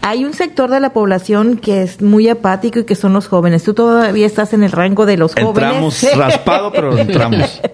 [0.00, 3.64] Hay un sector de la población que es muy apático y que son los jóvenes.
[3.64, 5.48] Tú todavía estás en el rango de los jóvenes.
[5.74, 7.60] Entramos raspado, pero entramos.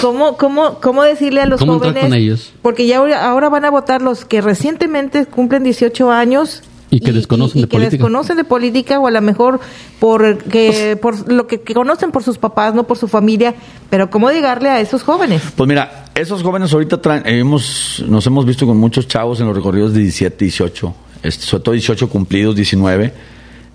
[0.00, 2.10] ¿cómo, cómo, cómo decirle a los ¿Cómo entrar jóvenes?
[2.10, 2.52] con ellos?
[2.62, 6.62] Porque ya ahora, van a votar los que recientemente cumplen 18 años.
[6.88, 7.96] Y que desconocen y de que política.
[7.96, 9.58] desconocen de política o a lo mejor
[9.98, 13.56] por que por lo que, que conocen por sus papás no por su familia
[13.90, 18.46] pero cómo llegarle a esos jóvenes Pues mira, esos jóvenes ahorita traen, hemos, nos hemos
[18.46, 22.54] visto con muchos chavos en los recorridos de 17, 18, este, sobre todo 18 cumplidos,
[22.54, 23.12] 19,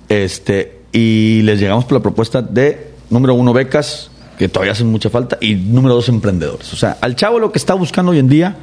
[0.07, 4.10] este, y les llegamos por la propuesta de, número uno, becas,
[4.41, 6.73] que todavía hacen mucha falta, y número dos, emprendedores.
[6.73, 8.55] O sea, al chavo lo que está buscando hoy en día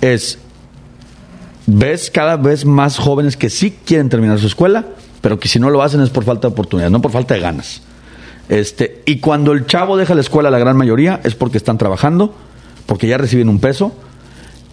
[0.00, 0.40] es,
[1.64, 4.84] ves cada vez más jóvenes que sí quieren terminar su escuela,
[5.20, 7.40] pero que si no lo hacen es por falta de oportunidad, no por falta de
[7.40, 7.82] ganas.
[8.48, 12.34] Este, y cuando el chavo deja la escuela, la gran mayoría es porque están trabajando,
[12.86, 13.92] porque ya reciben un peso,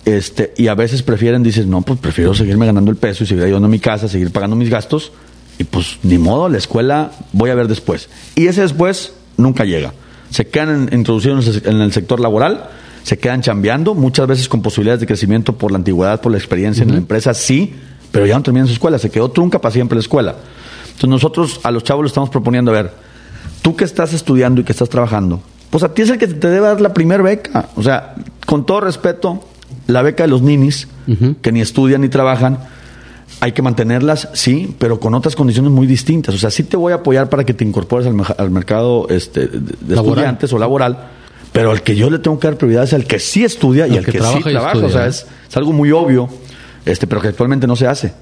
[0.05, 3.43] este, y a veces prefieren, dices, no, pues prefiero seguirme ganando el peso y seguir
[3.43, 5.12] ayudando a mi casa, seguir pagando mis gastos,
[5.59, 8.09] y pues ni modo, la escuela voy a ver después.
[8.33, 9.93] Y ese después nunca llega.
[10.29, 12.69] Se quedan introducidos en el- sector laboral,
[13.03, 16.83] se quedan chambeando, muchas veces con posibilidades de crecimiento por la antigüedad, por la experiencia
[16.83, 17.73] en la empresa, sí,
[18.11, 20.35] pero ya no terminan su escuela, se quedó trunca para siempre la escuela.
[20.85, 22.91] Entonces nosotros a los chavos le estamos proponiendo, a ver,
[23.61, 26.49] tú que estás estudiando y que estás trabajando, pues a ti es el que te
[26.49, 27.69] debe dar la primera beca.
[27.75, 28.15] O sea,
[28.45, 29.43] con todo respeto,
[29.87, 30.87] la beca de los ninis,
[31.41, 32.59] que ni estudian ni trabajan,
[33.41, 36.35] hay que mantenerlas, sí, pero con otras condiciones muy distintas.
[36.35, 39.47] O sea, sí te voy a apoyar para que te incorpores al, al mercado este,
[39.47, 41.07] de, estudiantes o laboral,
[41.53, 43.91] pero el que yo le tengo que dar prioridad es al que sí estudia y
[43.93, 44.19] Al al que sí y
[44.51, 44.67] trabaja.
[44.73, 46.27] estudia, o sea, es, es algo muy obvio,
[46.85, 48.13] este, pero que actualmente no se hace.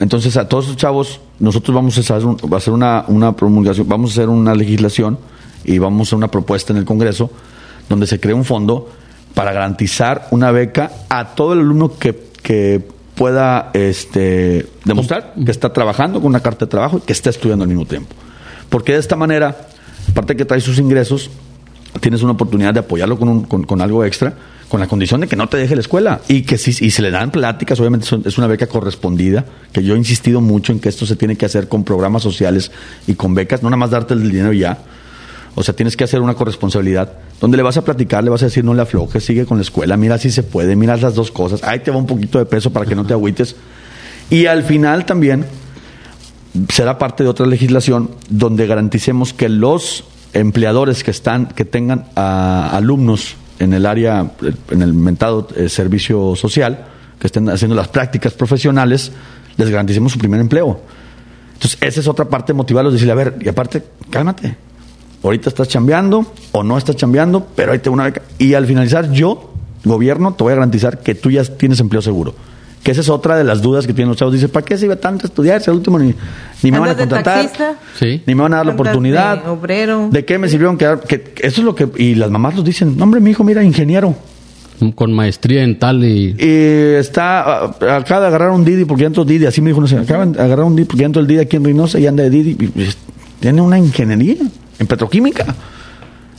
[0.00, 3.36] Entonces, a todos esos chavos, nosotros vamos a hacer, un- va a hacer una, una
[3.36, 5.18] promulgación, vamos a hacer una legislación
[5.64, 7.30] y vamos a hacer una propuesta en el Congreso
[7.88, 8.90] donde se cree un fondo
[9.34, 12.82] para garantizar una beca a todo el alumno que, que
[13.14, 17.62] pueda este, demostrar que está trabajando con una carta de trabajo y que está estudiando
[17.64, 18.14] al mismo tiempo.
[18.70, 19.68] Porque de esta manera,
[20.10, 21.30] aparte que trae sus ingresos,
[22.00, 24.32] tienes una oportunidad de apoyarlo con, un- con, con algo extra,
[24.70, 27.02] con la condición de que no te deje la escuela y que si y se
[27.02, 30.80] le dan pláticas, obviamente son- es una beca correspondida, que yo he insistido mucho en
[30.80, 32.70] que esto se tiene que hacer con programas sociales
[33.06, 34.78] y con becas, no nada más darte el dinero ya.
[35.54, 38.46] O sea, tienes que hacer una corresponsabilidad donde le vas a platicar, le vas a
[38.46, 41.30] decir no le aflojes, sigue con la escuela, mira si se puede, mira las dos
[41.30, 43.56] cosas, ahí te va un poquito de peso para que no te agüites.
[44.30, 45.44] Y al final también
[46.68, 52.74] será parte de otra legislación donde garanticemos que los empleadores que están que tengan a
[52.76, 54.32] alumnos en el área
[54.70, 56.86] en el mentado eh, servicio social
[57.18, 59.12] que estén haciendo las prácticas profesionales
[59.56, 60.80] les garanticemos su primer empleo
[61.54, 64.56] entonces esa es otra parte de motivarlos decirle a ver y aparte cálmate
[65.22, 69.10] ahorita estás chambeando o no estás chambeando pero ahí te una beca y al finalizar
[69.12, 69.52] yo
[69.84, 72.34] gobierno te voy a garantizar que tú ya tienes empleo seguro
[72.82, 74.34] que esa es otra de las dudas que tienen los chavos.
[74.34, 75.60] Dice, ¿para qué se iba tanto a estudiar?
[75.60, 76.14] Si al último ni,
[76.62, 77.76] ni me van a ¿Andas de contratar.
[77.98, 78.22] Sí.
[78.26, 79.44] Ni me van a dar la ¿Andas oportunidad.
[79.44, 80.08] de obrero?
[80.10, 81.00] ¿De qué me sirvieron quedar?
[81.00, 81.88] Que, que eso es lo que...
[81.96, 84.14] Y las mamás nos dicen, no, hombre, mi hijo, mira, ingeniero.
[84.96, 86.34] Con maestría en tal y...
[86.36, 87.42] Y está...
[87.42, 89.46] ah, acaba de agarrar un Didi porque entró Didi.
[89.46, 91.56] Así me dijo, no sé, acaban de agarrar un Didi porque entró el Didi aquí
[91.56, 92.56] en Reynosa y anda de Didi.
[92.58, 92.88] y,
[93.38, 94.36] tiene una ingeniería
[94.78, 95.46] en petroquímica.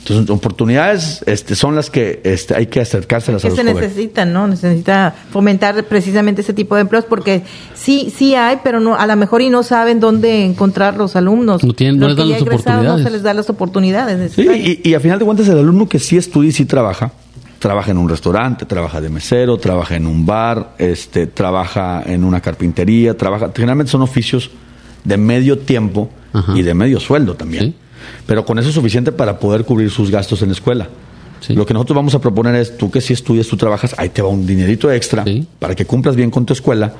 [0.00, 3.88] Entonces, oportunidades este, son las que este, hay que acercárselas a que los se jóvenes.
[3.88, 4.46] necesitan, ¿no?
[4.46, 7.42] Necesita fomentar precisamente ese tipo de empleos porque
[7.74, 11.64] sí sí hay, pero no a lo mejor y no saben dónde encontrar los alumnos.
[11.64, 13.04] No tienen- no les dan que las egresados No oportunidades.
[13.06, 14.32] se les da las oportunidades.
[14.32, 14.78] Sí, necesarias.
[14.84, 17.10] y, y a final de cuentas el alumno que sí estudia y sí trabaja,
[17.58, 22.42] trabaja en un restaurante, trabaja de mesero, trabaja en un bar, este, trabaja en una
[22.42, 24.50] carpintería, trabaja, generalmente son oficios
[25.02, 26.52] de medio tiempo Ajá.
[26.54, 27.64] y de medio sueldo también.
[27.64, 27.74] Sí.
[28.26, 30.88] Pero con eso es suficiente para poder cubrir sus gastos en la escuela.
[31.40, 31.54] Sí.
[31.54, 34.22] Lo que nosotros vamos a proponer es, tú que sí estudias, tú trabajas, ahí te
[34.22, 35.46] va un dinerito extra Sí.
[35.58, 36.94] para que cumplas bien con tu escuela.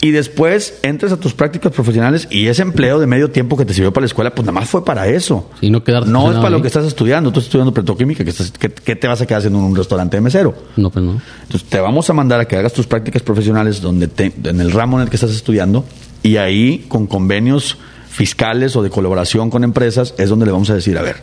[0.00, 3.72] Y después entres a tus prácticas profesionales y ese empleo de medio tiempo que te
[3.72, 5.48] sirvió para la escuela, pues nada más fue para eso.
[5.60, 7.30] Sí, no quedarte No es para lo que estás estudiando.
[7.30, 9.76] Tú estás estudiando petroquímica, que, estás, que, que te vas a quedar haciendo en un
[9.76, 10.54] restaurante de mesero.
[10.76, 11.20] No, pues no.
[11.44, 14.72] Entonces te vamos a mandar a que hagas tus prácticas profesionales donde te- en el
[14.72, 15.84] ramo en el que estás estudiando
[16.22, 17.78] y ahí con convenios
[18.14, 21.16] fiscales o de colaboración con empresas es donde le vamos a decir, a ver,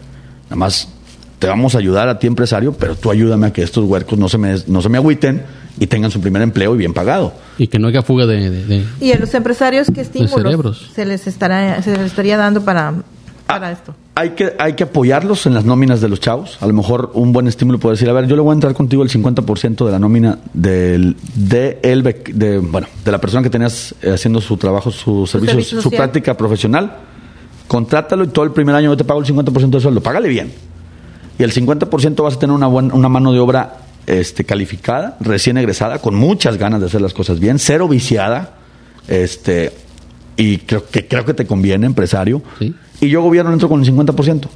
[0.46, 0.90] nada más
[1.40, 4.28] te vamos a ayudar a ti empresario, pero tú ayúdame a que estos huercos no
[4.30, 5.44] se me, no se me agüiten
[5.80, 7.34] y tengan su primer empleo y bien pagado.
[7.58, 8.50] Y que no haya fuga de...
[8.50, 10.92] de- de- Y a los empresarios qué estímulos cerebros.
[10.94, 12.94] se les estará se les estaría dando para
[13.54, 13.96] para Ah, esto.
[14.16, 16.58] Hay que, hay que apoyarlos en las nóminas de los chavos.
[16.62, 18.74] A lo mejor un buen estímulo puede decir, a ver, yo le voy a entrar
[18.74, 23.50] contigo el 50% de la nómina del, de, el de, bueno, de la persona que
[23.50, 26.98] tenías eh, haciendo su trabajo, su servicio, servicio su práctica profesional.
[27.68, 30.02] Contrátalo y todo el primer año yo te pago el 50% de sueldo.
[30.02, 30.52] Págale bien.
[31.40, 35.58] Y el 50% vas a tener una, buena, una mano de obra este, calificada, recién
[35.58, 38.56] egresada, con muchas ganas de hacer las cosas bien, cero viciada.
[39.08, 39.72] Este,
[40.38, 42.42] y creo que, creo que te conviene, empresario.
[42.60, 42.74] Sí.
[43.00, 44.48] Y yo, gobierno, entro con el 50%.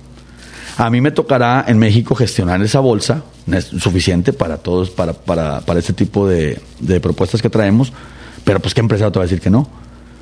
[0.78, 5.62] A mí me tocará en México gestionar esa bolsa, es suficiente para todos, para, para,
[5.62, 7.94] para este tipo de, de propuestas que traemos,
[8.44, 9.70] pero pues qué empresario te va a decir que no.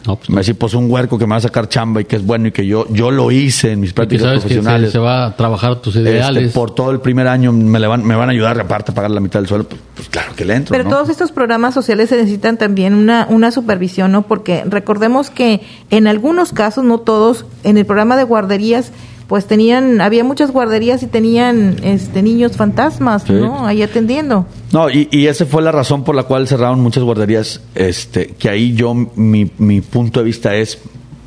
[0.05, 2.17] No, pues, Me decir, pues un huerco que me va a sacar chamba y que
[2.17, 4.91] es bueno y que yo, yo lo hice en mis prácticas sabes que se, profesionales.
[4.91, 6.51] se va a trabajar tus Este, ideales.
[6.51, 9.11] por todo el primer año me, le van, me van a ayudar, aparte a pagar
[9.11, 10.71] la mitad del suelo, pues, pues claro que le entro.
[10.73, 10.89] Pero ¿no?
[10.89, 14.23] todos estos programas sociales se necesitan también una, una supervisión, ¿no?
[14.23, 18.91] Porque recordemos que en algunos casos, no todos, en el programa de guarderías,
[19.27, 23.33] pues tenían, había muchas guarderías y tenían este niños fantasmas, Sí.
[23.33, 23.65] ¿no?
[23.65, 24.45] Ahí atendiendo.
[24.71, 28.49] No, y, y esa fue la razón por la cual cerraron muchas guarderías, este, que
[28.49, 30.77] ahí yo, mi, mi punto de vista es,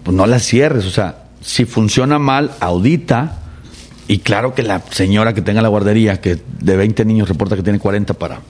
[0.02, 3.38] pues no las cierres, o sea, si funciona mal, audita,
[4.08, 7.62] y claro que la señora que tenga la guardería, que de 20 niños reporta que
[7.62, 8.40] tiene 40 para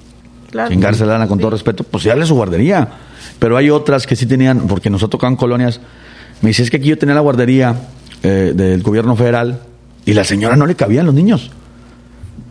[0.50, 0.70] Claro.
[0.70, 2.88] chingarse lana con todo respeto, pues ya su guardería.
[3.38, 5.80] Pero hay otras que sí tenían, porque nos ha tocado en colonias,
[6.42, 7.74] me dice, es que aquí yo tenía la guardería
[8.22, 9.60] eh, del gobierno federal
[10.04, 11.50] y la señora no le cabían los niños.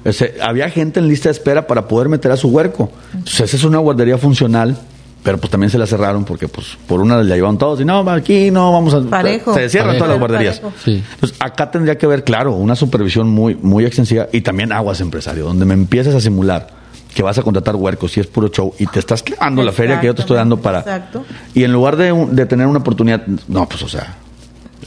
[0.03, 2.91] Ese, había gente en lista de espera para poder meter a su huerco.
[3.13, 4.77] Entonces, esa es una guardería funcional,
[5.23, 8.07] pero pues también se la cerraron porque pues por una la llevaban todos y no,
[8.11, 9.01] aquí no, vamos a...
[9.01, 9.55] Parejo.
[9.55, 10.05] Se cierran Parejo.
[10.05, 10.61] todas las guarderías.
[10.83, 11.03] Sí.
[11.13, 15.45] Entonces, acá tendría que haber, claro, una supervisión muy, muy extensiva y también aguas empresario,
[15.45, 16.67] donde me empieces a simular
[17.15, 19.99] que vas a contratar huercos y es puro show y te estás clavando la feria
[20.01, 20.79] que yo te estoy dando para...
[20.79, 21.25] Exacto.
[21.55, 24.17] Y en lugar de, de tener una oportunidad, no, pues o sea,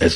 [0.01, 0.11] eh,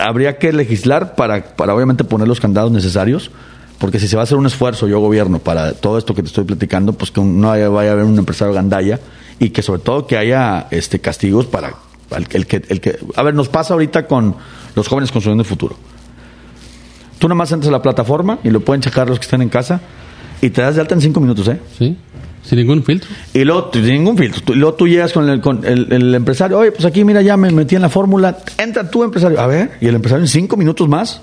[0.00, 3.30] habría que legislar para, para obviamente poner los candados necesarios,
[3.78, 6.28] porque si se va a hacer un esfuerzo, yo gobierno, para todo esto que te
[6.28, 9.00] estoy platicando, pues que no haya- vaya a haber un empresario gandalla
[9.38, 11.74] y que sobre todo que haya este castigos para
[12.16, 12.62] el, el que...
[12.68, 14.36] El que a ver, nos pasa ahorita con
[14.76, 15.76] los jóvenes construyendo el futuro.
[17.18, 19.48] Tú nada más entras a la plataforma y lo pueden checar los que están en
[19.48, 19.80] casa
[20.42, 21.58] y te das de alta en cinco minutos, ¿eh?
[21.78, 21.96] Sí.
[22.44, 23.08] Sin ningún filtro.
[23.32, 24.42] Y luego, sin ningún filtro.
[24.42, 26.58] Tú- luego tú llegas con, el, con el empresario.
[26.58, 28.36] Oye, pues aquí, mira, ya me metí en la fórmula.
[28.58, 29.40] Entra tú, empresario.
[29.40, 31.20] A ver, y el empresario en cinco minutos más.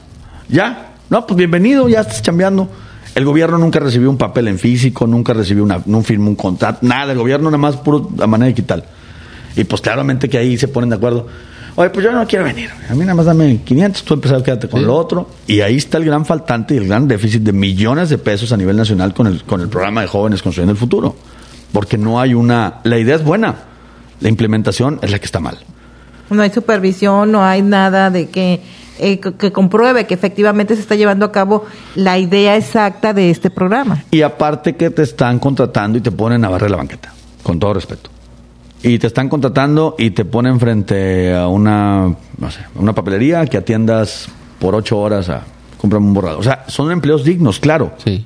[0.50, 0.94] Ya.
[1.10, 2.70] No, pues bienvenido, ya estás chambeando.
[3.14, 6.80] El gobierno nunca recibió un papel en físico, nunca recibió una, no firmó un contrato,
[6.82, 7.12] nada.
[7.12, 8.86] El gobierno nada más puro a manera digital.
[9.58, 11.28] Y pues claramente que ahí se ponen de acuerdo.
[11.76, 12.70] Oye, pues yo no quiero venir.
[12.90, 14.86] A mí nada más dame 500, tú empresario quédate con Sí.
[14.86, 15.30] lo otro.
[15.48, 18.58] Y ahí está el gran faltante y el gran déficit de millones de pesos a
[18.58, 21.16] nivel nacional con el, con el programa de jóvenes construyendo el futuro.
[21.72, 22.80] Porque no hay una...
[22.84, 23.56] La idea es buena,
[24.20, 25.58] la implementación es la que está mal.
[26.30, 28.62] No hay supervisión, no hay nada de que,
[29.00, 33.30] eh, que, que compruebe que efectivamente se está llevando a cabo la idea exacta de
[33.30, 34.04] este programa.
[34.12, 37.74] Y aparte que te están contratando y te ponen a barrer la banqueta, con todo
[37.74, 38.10] respeto.
[38.84, 43.58] Y te están contratando y te ponen frente a una, no sé, una papelería que
[43.58, 44.28] atiendas
[44.60, 45.44] por ocho horas a
[45.78, 46.40] comprarme un borrador.
[46.40, 47.94] O sea, son empleos dignos, claro.
[48.04, 48.26] Sí.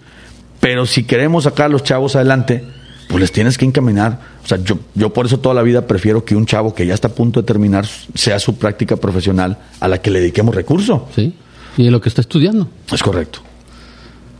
[0.61, 2.63] Pero si queremos sacar a los chavos adelante,
[3.09, 4.19] pues les tienes que encaminar.
[4.43, 6.93] O sea, yo, yo por eso toda la vida prefiero que un chavo que ya
[6.93, 11.07] está a punto de terminar sea su práctica profesional a la que le dediquemos recurso.
[11.15, 11.33] Sí.
[11.77, 12.69] Y de lo que está estudiando.
[12.91, 13.39] Es correcto.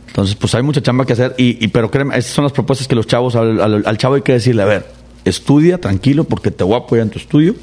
[0.08, 2.88] Entonces, pues hay mucha chamba que hacer, y, y- pero créeme, esas son las propuestas
[2.88, 4.86] que los chavos, al, al- al chavo hay que decirle, a ver,
[5.26, 7.54] estudia tranquilo porque te voy a apoyar en tu estudio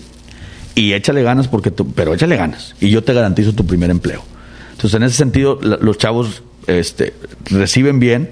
[0.75, 4.21] y échale ganas porque tú, pero échale ganas y yo te garantizo tu primer empleo.
[4.71, 7.13] Entonces, en ese sentido, la- los chavos este,
[7.49, 8.31] reciben bien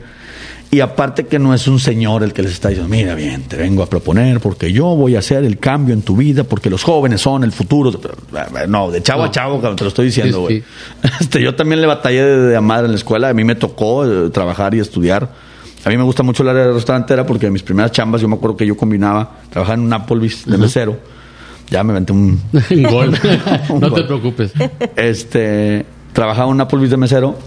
[0.73, 3.57] y aparte que no es un señor el que les está diciendo, mira bien, te
[3.57, 6.83] vengo a proponer porque yo voy a hacer el cambio en tu vida porque los
[6.83, 7.91] jóvenes son el futuro.
[8.69, 10.59] No, de chavo a chavo, te lo estoy diciendo, güey.
[10.61, 11.09] sí.
[11.19, 13.27] Este, yo también le batallé de, de madre en la escuela.
[13.29, 15.50] A mí me tocó eh, trabajar y estudiar.
[15.85, 18.27] A mí me gusta mucho el área de restaurantera porque en mis primeras chambas yo
[18.27, 20.97] me acuerdo que yo combinaba, trabajaba en un Applebee's de mesero.
[21.69, 22.39] Ya me aventé un...
[22.89, 23.17] Gol.
[23.69, 24.51] un no te preocupes.
[24.95, 27.37] Este, trabajaba en un Applebee's de mesero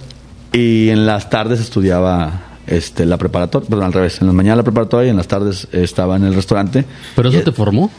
[0.53, 4.21] y en las tardes estudiaba este, la preparatoria, perdón, al revés.
[4.21, 6.85] En las mañanas la preparatoria y en las tardes estaba en el restaurante.
[7.15, 7.91] Pero eso Y- te formó.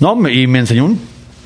[0.00, 1.00] no, me- y me enseñó un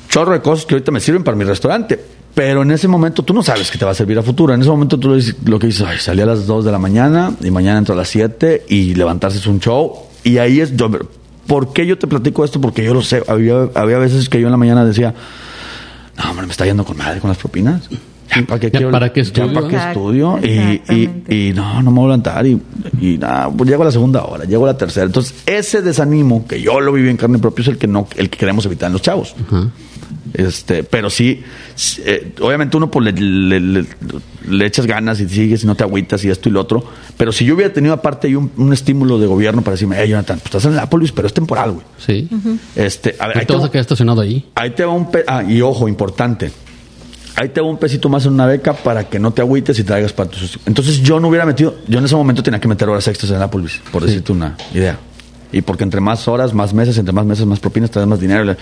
[0.09, 1.99] chorro de cosas que ahorita me sirven para mi restaurante.
[2.33, 4.53] Pero en ese momento tú no sabes que te va a servir a futuro.
[4.53, 6.71] En ese momento tú lo, dices- lo que dices, ay, salí a las 2 de
[6.71, 9.93] la mañana y mañana entro a las 7 y levantarse es un show.
[10.25, 10.89] Y ahí es, yo,
[11.47, 12.59] ¿por qué yo te platico esto?
[12.59, 13.23] Porque yo lo sé.
[13.27, 15.13] Había, había veces que yo en la mañana decía,
[16.21, 17.89] no, hombre, me está yendo con madre con las propinas.
[17.89, 19.53] Ya, ¿Para qué, Ya, quiero- ¿para qué ya, estudio?
[19.53, 20.39] ¿para qué Exacto, estudio?
[20.41, 21.35] Y, exactamente.
[21.35, 22.45] y, y no, no me voy a levantar.
[22.47, 22.61] Y,
[22.99, 25.05] y nada, pues llego a la segunda hora, llego a la tercera.
[25.05, 28.29] Entonces, ese desánimo que yo lo viví en carne propia es el que no, el
[28.29, 29.35] que queremos evitar en los chavos.
[29.47, 29.69] Ajá.
[30.33, 31.41] Este, pero sí,
[32.05, 33.85] eh, obviamente uno pues le, le- le-
[34.49, 36.83] le echas ganas y sigues y no te agüitas y esto y lo otro.
[37.17, 40.09] Pero si yo hubiera tenido aparte ahí un, un estímulo de gobierno para decirme, hey
[40.09, 41.85] Jonathan, pues estás en el Apple, pero es temporal, güey.
[41.97, 42.29] Sí.
[42.75, 44.45] Este, a ver, ahí te te, vas va, a quedar estacionado ahí.
[44.55, 46.51] ahí te va un pe- ah, y ojo, importante.
[47.37, 49.83] Ahí te va un pesito más en una beca para que no te agüites y
[49.83, 50.57] traigas para tus.
[50.65, 53.41] Entonces yo no hubiera metido, yo en ese momento tenía que meter horas extras en
[53.41, 54.07] Applebee's, por Sí.
[54.07, 54.97] decirte una idea.
[55.51, 58.19] Y porque entre más horas, más meses, entre más meses, más propinas, te das más
[58.19, 58.55] dinero.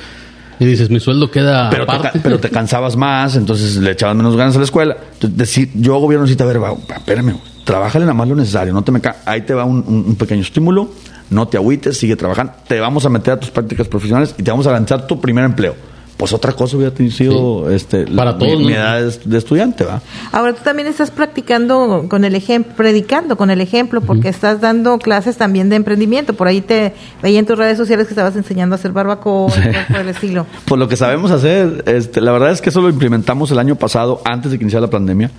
[0.64, 2.10] Y dices, mi sueldo queda pero, aparte.
[2.14, 4.98] te, pero te cansabas más, entonces le echabas menos ganas a la escuela.
[5.14, 8.84] Entonces, decir, yo, gobierno, necesito, a ver, va, espérame, trabájale nada más lo necesario, no
[8.84, 10.90] te me ca- ahí te va un pequeño estímulo,
[11.30, 14.52] no te agüites, sigue trabajando, te vamos a meter a tus prácticas profesionales y te
[14.52, 15.76] vamos a lanzar tu primer empleo.
[16.24, 18.70] Pues otra cosa hubiera sido este, Para mi- todos, mi, ¿no?
[18.76, 20.02] edad de, estudiante, ¿va?
[20.32, 25.00] Ahora tú también estás practicando con el ejemplo, predicando con el ejemplo, porque estás dando
[25.00, 26.34] clases también de emprendimiento.
[26.34, 29.68] Por ahí te veía en tus redes sociales que estabas enseñando a hacer barbacoa y
[29.68, 30.46] cosas por el estilo.
[30.66, 33.76] Pues lo que sabemos hacer, este, la verdad es que eso lo implementamos el año
[33.76, 35.30] pasado, antes de que iniciara la pandemia,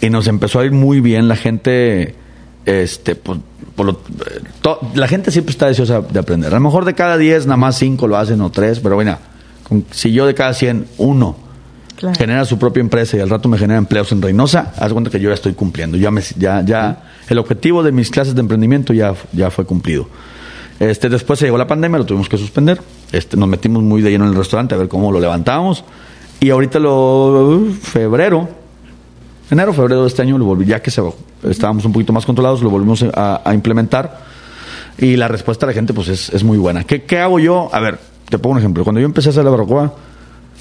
[0.00, 1.26] y nos empezó a ir muy bien.
[1.26, 2.14] La gente,
[2.64, 3.40] este, pues,
[3.74, 6.52] por lo- eh, to- la gente siempre está deseosa de aprender.
[6.52, 9.18] A lo mejor de cada 10, nada más 5 lo hacen o 3, pero bueno,
[9.72, 11.36] con- si yo de cada 100, uno
[11.96, 12.16] Claro.
[12.18, 15.20] genera su propia empresa y al rato me genera empleos en Reynosa, haz cuenta que
[15.20, 15.96] yo ya estoy cumpliendo.
[15.96, 20.08] Ya, me, ya, ya, el objetivo de mis clases de emprendimiento ya, ya fue cumplido.
[20.80, 22.80] Este, después se llegó la pandemia, lo tuvimos que suspender.
[23.12, 25.84] Este, nos metimos muy de lleno en el restaurante a ver cómo lo levantábamos.
[26.40, 28.48] Y ahorita lo febrero,
[29.50, 31.00] enero, febrero de este año, lo volví, ya que se,
[31.48, 34.32] estábamos un poquito más controlados, lo volvimos a, a implementar.
[34.98, 36.82] Y la respuesta de la gente, pues, es, es muy buena.
[36.84, 37.70] ¿Qué, ¿Qué hago yo?
[37.72, 38.84] A ver, te pongo un ejemplo.
[38.84, 39.92] Cuando yo empecé a hacer la barbacoa,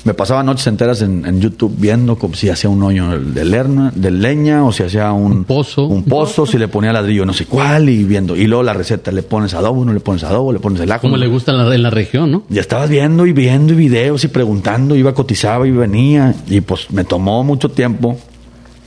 [0.04, 3.92] me pasaba noches enteras en, en YouTube viendo como si hacía un hoyo de, lerna,
[3.96, 5.86] de leña o si hacía un, Un pozo.
[5.86, 8.36] un pozo, si le ponía ladrillo no sé cuál y viendo.
[8.36, 11.02] Y luego la receta, le pones adobo, no le pones adobo, le pones el ajo.
[11.02, 12.44] Como le gusta en la, en la región, ¿no?
[12.50, 16.34] Ya estabas viendo y viendo y videos y preguntando, iba, cotizaba y venía.
[16.48, 18.18] Y pues me tomó mucho tiempo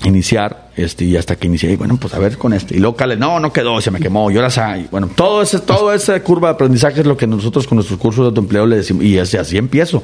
[0.09, 2.77] iniciar, este, y hasta que inicié, y bueno, pues a ver con este.
[2.77, 4.51] Y luego Cale, no, no quedó, se me quemó, y ahora.
[4.91, 8.25] Bueno, todo ese, toda esa curva de aprendizaje es lo que nosotros con nuestros cursos
[8.25, 10.03] de autoempleo le decimos, y así, así empiezo.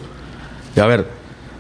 [0.77, 1.07] Y a ver,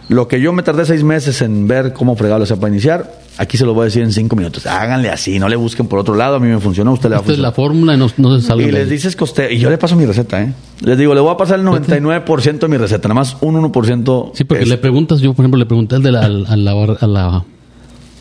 [0.08, 3.56] lo que yo me tardé seis meses en ver cómo fregarlo sea para iniciar, aquí
[3.56, 4.66] se lo voy a decir en cinco minutos.
[4.66, 7.18] Háganle así, no le busquen por otro lado, a mí me funcionó, usted le va
[7.18, 7.52] a Esta es funcionar.
[7.52, 9.94] la fórmula y no, no se salga Y les dices coste y yo le paso
[9.94, 10.52] mi receta, ¿eh?
[10.80, 14.32] Les digo, le voy a pasar el 99% de mi receta, nada más un 1%.
[14.34, 16.56] Sí, porque es- le preguntas, yo por ejemplo le pregunté al de la, al- a
[16.56, 17.44] la, a la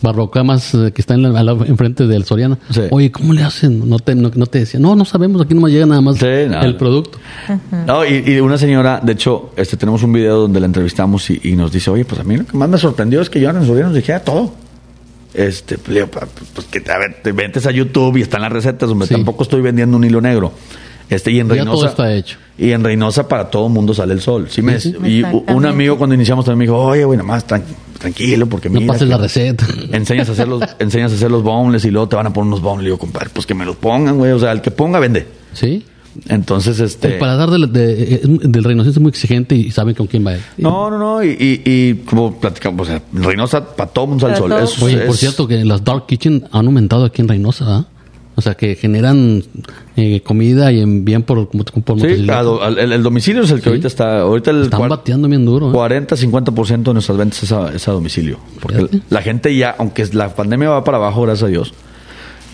[0.01, 2.57] barroca más eh, que está en la, enfrente del Soriana.
[2.69, 2.81] Sí.
[2.91, 3.87] Oye, ¿cómo le hacen?
[3.89, 6.25] No te, no, no te decía, no, no sabemos, aquí nomás llega nada más Sí,
[6.47, 6.61] nada.
[6.65, 7.17] el producto.
[7.85, 11.39] No, y, y una señora, de hecho, este tenemos un video donde la entrevistamos y,
[11.43, 13.49] y nos dice, oye, pues a mí lo que más me sorprendió es que yo
[13.49, 14.53] en Soriana nos dijera todo.
[15.33, 16.05] Este, pues,
[16.53, 19.13] pues que a ver, te metes a YouTube y están las recetas, donde Sí.
[19.13, 20.51] tampoco estoy vendiendo un hilo negro.
[21.09, 21.75] Este, y en Ya Reynosa.
[21.77, 22.37] todo está hecho.
[22.57, 24.47] Y en Reynosa para todo mundo sale el sol.
[24.49, 24.77] Sí me-.
[25.07, 27.63] Y un amigo cuando iniciamos también me dijo, oye, güey, nada más tran-
[27.99, 29.67] tranquilo, porque No mira pases que- la receta.
[29.91, 32.47] enseñas a hacer los enseñas a hacer los boneless y luego te van a poner
[32.47, 32.83] unos boneless.
[32.83, 34.31] Le digo, compadre, pues que me los pongan, güey.
[34.31, 35.27] O sea, el que ponga vende.
[35.53, 35.85] ¿Sí?
[36.27, 37.13] Entonces, este.
[37.13, 40.33] El paladar del, de- eh, del Reynosa es muy exigente y saben con quién va.
[40.57, 41.23] No, no, no.
[41.23, 44.51] Y, y, y como platicamos, o sea, Reynosa para todo mundo Para sol.
[44.53, 47.85] Es- Oye, por cierto, que las Dark Kitchen han aumentado aquí en Reynosa, ¿verdad?
[48.39, 49.43] O sea, que generan
[49.97, 53.69] eh, comida y envían por, por Sí, al- el, el domicilio es el que Sí.
[53.69, 54.21] ahorita está.
[54.21, 55.69] Ahorita el Están bateando bien duro.
[55.69, 55.73] ¿eh?
[55.73, 58.39] 40-50% de nuestras ventas es a, es a domicilio.
[58.61, 59.01] Porque Fíjate.
[59.09, 61.73] la gente ya, aunque la pandemia va para abajo, gracias a Dios,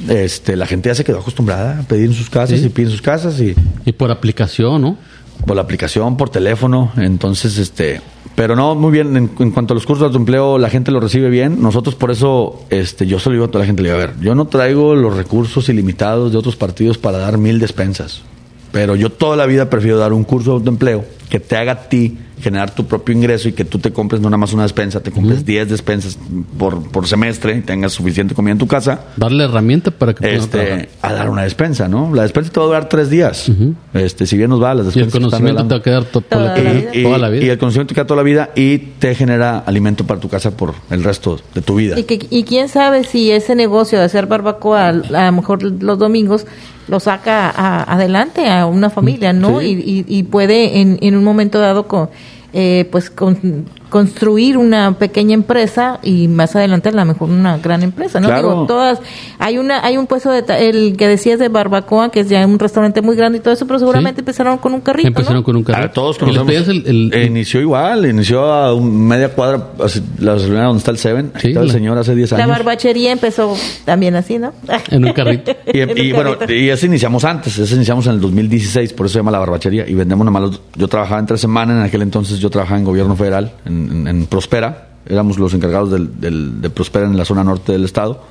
[0.09, 2.65] este, la gente ya se quedó acostumbrada a pedir en sus casas Sí.
[2.65, 4.97] y pide en sus casas y Y por aplicación, ¿no?
[5.45, 6.91] Por la aplicación, por teléfono.
[6.97, 8.01] Entonces, este,
[8.35, 9.15] pero no, muy bien.
[9.15, 11.61] En, cuanto a los cursos de empleo, la gente lo recibe bien.
[11.61, 14.15] Nosotros, por eso, este, yo solo digo a toda la gente, le digo, a ver,
[14.19, 18.23] yo no traigo los recursos ilimitados de otros partidos para dar mil despensas.
[18.71, 21.89] Pero yo toda la vida prefiero dar un curso de autoempleo que te haga a
[21.89, 25.01] ti generar tu propio ingreso y que tú te compres no nada más una despensa,
[25.01, 26.17] te compres 10 despensas
[26.57, 30.89] por, por semestre y tengas suficiente comida en tu casa Darle herramienta para que este,
[31.01, 32.13] a dar una despensa, ¿no?
[32.13, 33.49] La despensa te va a durar tres días.
[33.93, 35.83] este, si bien nos va, las Y el despensas que están conocimiento te va a
[35.83, 36.89] quedar to- Toda la vida.
[36.93, 37.45] y, toda la vida.
[37.45, 40.51] y el conocimiento te queda toda la vida y te genera alimento para tu casa
[40.55, 41.97] por el resto de tu vida.
[41.99, 45.97] Y, que, y quién sabe si ese negocio de hacer barbacoa, a lo mejor los
[45.99, 46.45] domingos,
[46.87, 49.59] lo saca a- adelante a una familia, ¿no?
[49.59, 49.67] Sí.
[49.85, 52.09] Y, y- y puede en, en un momento dado con,
[52.53, 53.65] eh, pues con-
[53.95, 58.27] construir una pequeña empresa y más adelante a lo mejor una gran empresa, ¿no?
[58.27, 58.49] Claro.
[58.49, 58.99] Digo, todas,
[59.39, 62.59] hay una, hay un puesto de, el que decías de barbacoa, que es ya un
[62.59, 64.19] restaurante muy grande y todo eso, pero seguramente Sí.
[64.19, 65.43] empezaron con un carrito, Empezaron ¿no?
[65.45, 65.91] con un Ah, carro.
[65.91, 66.67] todos conocemos.
[66.67, 70.97] el, el- inició igual, inició a un- media cuadra, así, la gasolinera donde está el
[70.97, 71.31] Seven.
[71.33, 72.49] Ahí Sí, estaba el la- señor hace 10 La años.
[72.49, 73.55] barbachería empezó
[73.85, 74.51] también así, ¿no?
[74.91, 75.53] En un carrito.
[75.73, 76.53] Y, En un y bueno, carrito.
[76.53, 79.87] y eso iniciamos antes, eso iniciamos en el 2016, por eso se llama la barbachería.
[79.87, 82.83] Y vendemos nomás los- Yo trabajaba en tres semanas, en aquel entonces yo trabajaba en
[82.85, 84.89] gobierno federal, en, en- en Prospera.
[85.07, 88.21] Éramos los encargados del, del- de Prospera en la zona norte del estado.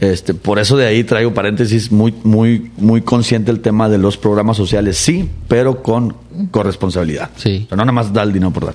[0.00, 4.16] Este, por eso de ahí traigo paréntesis muy, muy, muy consciente el tema de los
[4.16, 6.16] programas sociales, sí, pero con
[6.50, 7.28] corresponsabilidad.
[7.36, 7.62] Sí.
[7.66, 8.74] O sea, no nada más dar el dinero por dar.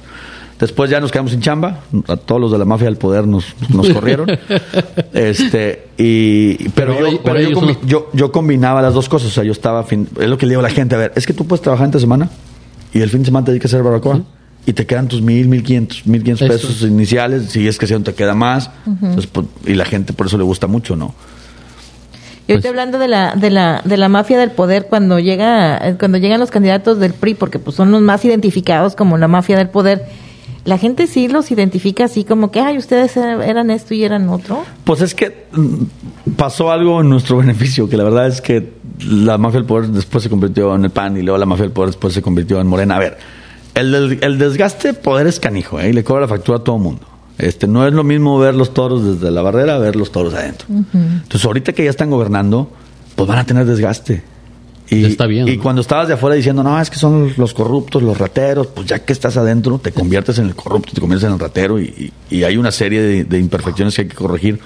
[0.59, 3.43] Después ya nos quedamos sin chamba, a todos los de la mafia del poder nos,
[3.69, 4.27] nos corrieron.
[5.13, 6.93] este, y, pero,
[7.55, 9.29] son yo, yo combinaba las dos cosas.
[9.29, 11.11] O sea, yo estaba, fin- es lo que le digo a la gente, a ver,
[11.15, 12.29] es que tú puedes trabajar entre semana
[12.93, 14.21] y el fin de semana te dedicas a hacer barbacoa.
[14.65, 17.93] Y te quedan tus mil, mil quinientos, mil quinientos pesos iniciales, si es que si
[17.93, 18.71] no te queda más,
[19.13, 21.13] pues, y la gente por eso le gusta mucho, ¿no?
[22.47, 25.97] Y ahorita pues hablando de la, de la, de la mafia del poder, cuando llega,
[25.97, 29.57] cuando llegan los candidatos del PRI, porque pues son los más identificados como la mafia
[29.57, 30.05] del poder,
[30.63, 34.63] la gente sí los identifica así como que, ay, ustedes eran esto y eran otro.
[34.83, 39.37] Pues es que mm, pasó algo en nuestro beneficio, que la verdad es que la
[39.37, 41.89] mafia del poder después se convirtió en el PAN y luego la mafia del poder
[41.89, 42.95] después se convirtió en Morena.
[42.95, 43.17] A ver,
[43.75, 45.89] el, el desgaste de poder es canijo, ¿eh?
[45.89, 47.05] y le cobra la factura a todo el mundo.
[47.37, 50.33] Este, no es lo mismo ver los toros desde la barrera a ver los toros
[50.33, 50.67] adentro.
[50.69, 52.71] Entonces, ahorita que ya están gobernando,
[53.15, 54.23] pues van a tener desgaste.
[54.89, 58.03] Y, está bien, y cuando estabas de afuera diciendo, no, es que son los corruptos,
[58.03, 61.33] los rateros, pues ya que estás adentro, te conviertes en el corrupto, te conviertes en
[61.33, 64.59] el ratero y, hay una serie de, imperfecciones que hay que corregir.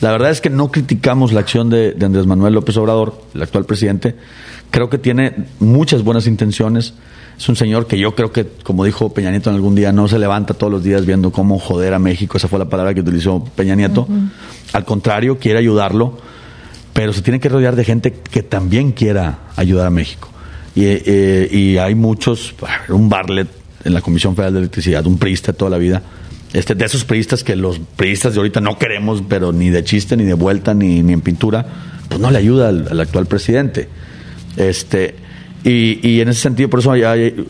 [0.00, 3.42] La verdad es que no criticamos la acción de, de Andrés Manuel López Obrador, el
[3.42, 4.14] actual presidente.
[4.70, 6.94] Creo que tiene muchas buenas intenciones
[7.38, 10.08] es un señor que yo creo que, como dijo Peña Nieto en algún día, no
[10.08, 12.38] se levanta todos los días viendo cómo joder a México.
[12.38, 14.08] Esa fue la palabra que utilizó Peña Nieto.
[14.72, 16.18] Al contrario, quiere ayudarlo,
[16.94, 20.30] pero se tiene que rodear de gente que también quiera ayudar a México.
[20.74, 22.54] Y, eh, hay muchos,
[22.88, 23.48] un Barlet
[23.84, 26.02] en la Comisión Federal de Electricidad, un priista toda la vida.
[26.54, 30.16] Este, de esos priistas que los priistas de ahorita no queremos, pero ni de chiste,
[30.16, 31.66] ni de vuelta, ni, ni en pintura,
[32.08, 33.88] pues no le ayuda al, al actual presidente.
[34.56, 35.25] Este,
[35.66, 36.92] y, y en ese sentido, por eso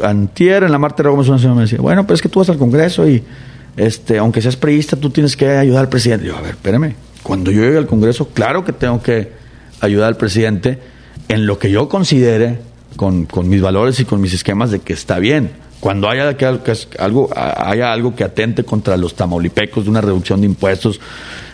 [0.02, 2.48] antier en la Marte Gómez una señora me decía, bueno, pues es que tú vas
[2.48, 3.22] al Congreso y
[3.76, 6.24] este, aunque seas priista, tú tienes que ayudar al presidente.
[6.24, 9.32] yo, a ver, espérame, cuando yo llegue al Congreso, claro que tengo que
[9.82, 10.78] ayudar al presidente
[11.28, 12.58] en lo que yo considere,
[12.96, 15.50] con, con mis valores y con mis esquemas, de que está bien.
[15.80, 16.46] Cuando haya, que,
[16.98, 21.02] algo, haya algo que atente contra los tamaulipecos de una reducción de impuestos,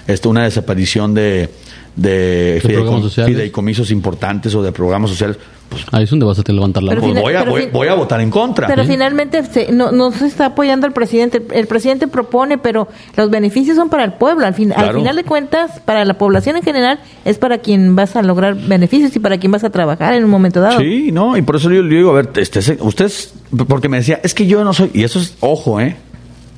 [0.07, 1.51] este, una desaparición de,
[1.97, 5.39] de, fideicomisos importantes o de programas sociales,
[5.73, 7.21] pues, ahí es donde vas a te levantar la mano.
[7.23, 8.67] voy, a, voy, a votar en contra.
[8.67, 11.43] Pero finalmente no, no, se está apoyando al presidente.
[11.53, 14.47] El presidente propone, pero los beneficios son para el pueblo.
[14.47, 18.17] Al, fin, al final de cuentas, para la población en general, es para quien vas
[18.17, 20.81] a lograr beneficios y para quien vas a trabajar en un momento dado.
[20.81, 23.33] Sí, no, y por eso yo le digo, a ver, este, ustedes,
[23.67, 25.97] porque me decía, es que yo no soy, y eso es, ojo, ¿eh?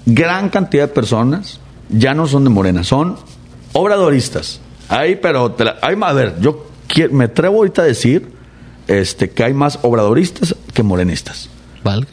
[0.07, 3.17] Gran cantidad de personas ya no son de Morena, son
[3.73, 4.61] obradoristas.
[4.89, 6.67] Ahí, pero, hay, a ver, yo
[7.11, 8.29] me atrevo ahorita a decir
[8.87, 11.49] este, que hay más obradoristas que morenistas.
[11.83, 12.07] ¿Vale?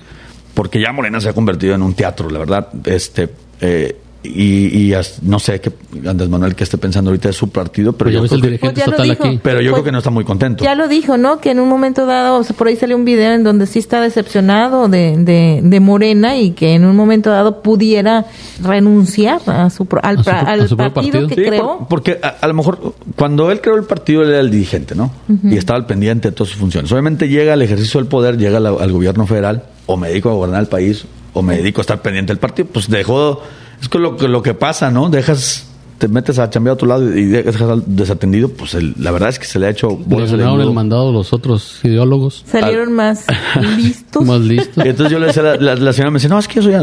[0.54, 2.68] Porque ya Morena se ha convertido en un teatro, la verdad.
[2.86, 3.30] Este,
[3.62, 4.94] eh, y,
[5.24, 5.72] no sé qué
[6.08, 9.40] Andrés Manuel que esté pensando ahorita de su partido, pero pues yo, creo, que, aquí.
[9.42, 10.64] Pero yo creo que no está muy contento.
[10.64, 11.40] Ya lo dijo, ¿no?
[11.40, 14.88] Que en un momento dado, por ahí salió un video en donde sí está decepcionado
[14.88, 18.26] de, de, Morena y que en un momento dado pudiera
[18.62, 21.88] renunciar a su, al, partido, que creó.
[21.90, 25.12] porque a, lo mejor cuando él creó el partido él era el dirigente, ¿no?
[25.44, 26.92] Y estaba al pendiente de todas sus funciones.
[26.92, 30.62] Obviamente llega al ejercicio del poder, llega al gobierno federal, o me dedico a gobernar
[30.62, 33.42] el país, o me dedico a estar pendiente del partido, pues dejó
[33.82, 35.10] es que lo, lo que pasa, ¿no?
[35.10, 35.68] Dejas
[36.02, 39.46] te metes a chambear a otro lado y dejas desatendido, pues la verdad es que
[39.46, 40.00] se le ha hecho...
[40.10, 42.44] Le ganaron el mandado los otros ideólogos.
[42.48, 43.28] Salieron más
[43.78, 44.26] listos.
[44.26, 44.84] más listos.
[44.84, 46.74] Y entonces yo le decía, la, la, señora me decía, no, es que yo soy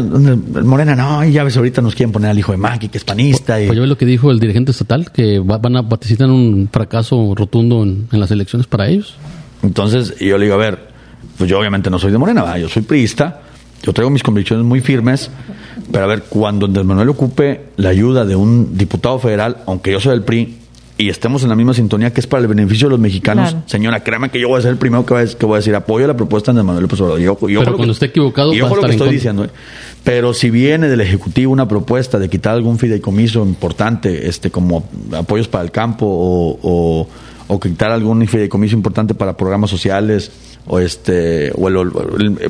[0.63, 3.03] morena, no, y ya ves, ahorita nos quieren poner al hijo de Maki, que es
[3.03, 3.61] panista.
[3.61, 3.67] Y...
[3.67, 7.33] Pues yo lo que dijo el dirigente estatal, que van a participar en un fracaso
[7.35, 9.15] rotundo en, en, las elecciones para ellos.
[9.63, 10.79] Entonces yo le digo, a ver,
[11.37, 12.57] pues yo obviamente no soy de morena, ¿verdad?
[12.59, 13.41] yo soy priista,
[13.83, 15.29] yo traigo mis convicciones muy firmes,
[15.91, 19.99] pero a ver, cuando Andrés Manuel ocupe la ayuda de un diputado federal, aunque yo
[19.99, 20.57] soy del PRI,
[20.97, 24.03] y estemos en la misma sintonía que es para el beneficio de los mexicanos, señora,
[24.03, 26.17] créame que yo voy a ser el primero que voy a, decir apoyo a la
[26.17, 27.37] propuesta de Andrés Manuel López Obrador.
[27.39, 29.45] pero cuando esté equivocado, yo lo que estoy diciendo.
[29.45, 29.49] ¿eh?
[30.03, 35.47] Pero si viene del Ejecutivo una propuesta de quitar algún fideicomiso importante, este como apoyos
[35.47, 37.07] para el campo o, o
[37.57, 40.29] quitar algún fideicomiso importante para programas sociales,
[40.67, 41.91] o este o el,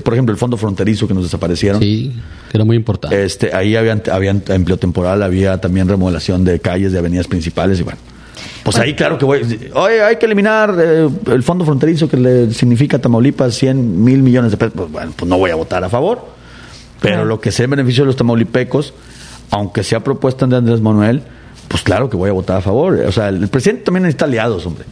[0.04, 1.82] por ejemplo el fondo fronterizo que nos desaparecieron.
[1.82, 2.14] Sí
[2.52, 3.24] que era muy importante.
[3.24, 7.84] Este ahí habían habían empleo temporal había también remodelación de calles de avenidas principales y
[7.84, 8.00] bueno.
[8.64, 9.42] Pues ahí claro que voy
[9.74, 14.22] oye hay que eliminar eh, el fondo fronterizo que le significa a Tamaulipas 100 mil
[14.22, 14.74] millones de pesos.
[14.76, 16.40] Pues bueno pues no voy a votar a favor.
[17.02, 18.94] Pero lo que sea en beneficio de los tamaulipecos
[19.52, 21.22] aunque sea propuesta de Andrés Manuel
[21.70, 24.66] pues claro que voy a votar a favor o sea el presidente también necesita aliados
[24.66, 24.84] hombre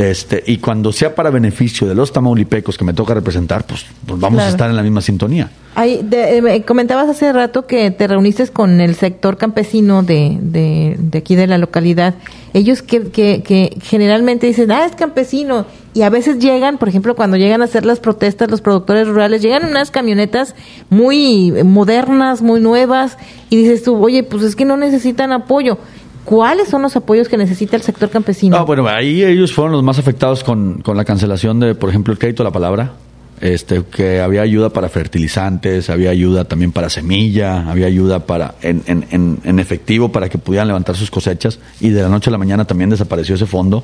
[0.00, 4.18] este, y cuando sea para beneficio de los tamaulipecos que me toca representar, pues, pues
[4.18, 5.50] vamos a estar en la misma sintonía.
[5.76, 11.46] Eh, comentabas hace rato que te reuniste con el sector campesino de, de, aquí de
[11.46, 12.14] la localidad.
[12.54, 15.66] Ellos que, que, generalmente dicen, ah, es campesino.
[15.92, 19.42] Y a veces llegan, por ejemplo, cuando llegan a hacer las protestas, los productores rurales,
[19.42, 20.54] llegan unas camionetas
[20.88, 23.18] muy modernas, muy nuevas,
[23.50, 25.78] y dices tú, oye, pues es que no necesitan apoyo.
[26.24, 28.56] ¿Cuáles son los apoyos que necesita el sector campesino?
[28.56, 32.12] Ah, bueno, ahí ellos fueron los más afectados con, con la cancelación de, por ejemplo,
[32.12, 32.92] el crédito a la palabra.
[33.40, 38.82] este, que había ayuda para fertilizantes, había ayuda también para semilla, había ayuda para en,
[38.86, 42.38] en, en, efectivo para que pudieran levantar sus cosechas y de la noche a la
[42.38, 43.82] mañana también desapareció ese fondo,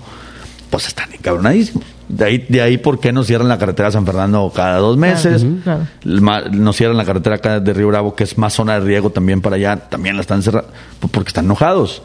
[0.68, 1.84] pues están encabronadísimos.
[2.06, 4.96] De ahí, de ahí por qué nos cierran la carretera de San Fernando cada dos
[4.98, 5.86] meses, claro.
[6.04, 9.08] Ma- nos cierran la carretera acá de Río Bravo, que es más zona de riego
[9.10, 10.68] también para allá, también la están cerrando,
[11.10, 12.02] porque están enojados.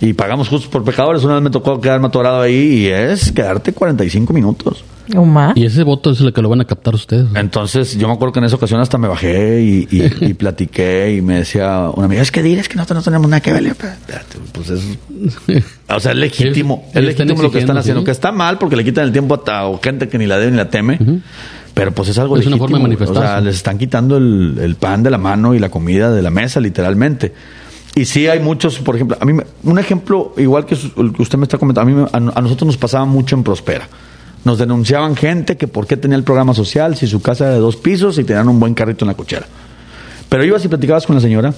[0.00, 1.24] Y pagamos justos por pecadores.
[1.24, 4.84] Una vez me tocó quedarme atorado ahí y es quedarte 45 minutos.
[5.14, 5.56] ¿O más?
[5.56, 7.26] Y ese voto es el que lo van a captar ustedes.
[7.34, 11.14] Entonces, yo me acuerdo que en esa ocasión hasta me bajé y, y- y platiqué
[11.16, 13.74] y me decía una amiga, es que diles que nosotros no tenemos nada que ver.
[14.52, 14.82] Pues es,
[15.88, 18.04] o sea, es legítimo, es legítimo lo que están haciendo, ¿sí?
[18.06, 20.50] que está mal porque le quitan el tiempo a, a gente que ni la debe
[20.50, 20.98] ni la teme,
[21.72, 23.44] pero pues es algo Es una forma de O sea, manifestarse.
[23.44, 26.58] les están quitando el, el pan de la mano y la comida de la mesa,
[26.60, 27.32] literalmente.
[27.96, 29.32] Y sí hay muchos, por ejemplo, a mí
[29.62, 32.66] un ejemplo igual que el que usted me está comentando, a mí a, a nosotros
[32.66, 33.88] nos pasaba mucho en Prospera.
[34.44, 37.60] Nos denunciaban gente que por qué tenía el programa social si su casa era de
[37.60, 39.46] dos pisos y tenían un buen carrito en la cochera.
[40.28, 41.54] Pero ibas y platicabas con la señora,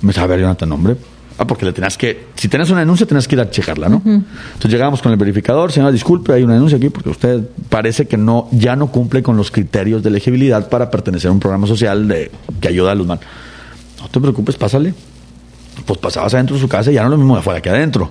[0.00, 0.96] me decía, a ver, Jonathan, hombre.
[1.36, 4.00] Ah, porque le tenías que, si tenías una denuncia, tenías que ir a checarla, ¿no?
[4.06, 8.16] Entonces llegábamos con el verificador, señora, disculpe, hay una denuncia aquí porque usted parece que
[8.16, 12.08] no, ya no cumple con los criterios de elegibilidad para pertenecer a un programa social
[12.08, 13.20] de, que ayuda a los mal.
[14.00, 14.94] No te preocupes, pásale.
[15.86, 17.70] Pues pasabas adentro de su casa y ya no es lo mismo de afuera que
[17.70, 18.10] adentro.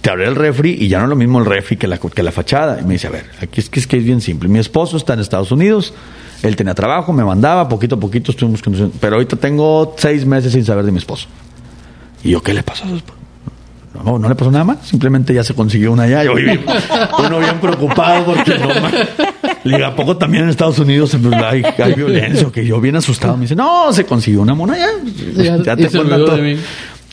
[0.00, 2.22] Te abrí el refri y ya no es lo mismo el refri que la, que
[2.22, 2.80] la fachada.
[2.80, 4.48] Y me dice, a ver, aquí es que es, bien simple.
[4.48, 5.94] Mi esposo está en Estados Unidos,
[6.42, 8.92] él tenía trabajo, me mandaba, poquito a poquito estuvimos con...
[9.00, 11.28] Pero ahorita tengo seis meses sin saber de mi esposo.
[12.24, 13.18] ¿Y yo qué le pasó a su esposo?
[14.04, 16.24] No, no le pasó nada más, simplemente ya se consiguió una allá.
[16.24, 16.64] Yo bien,
[17.18, 18.90] uno bien preocupado porque no ma-
[19.64, 22.48] Le digo, ¿a poco también en Estados Unidos hay, hay violencia?
[22.52, 24.88] Que yo bien asustado me dice, no, se consiguió una mona ya.
[25.42, 26.36] Ya- olvidó todo.
[26.36, 26.60] de mí.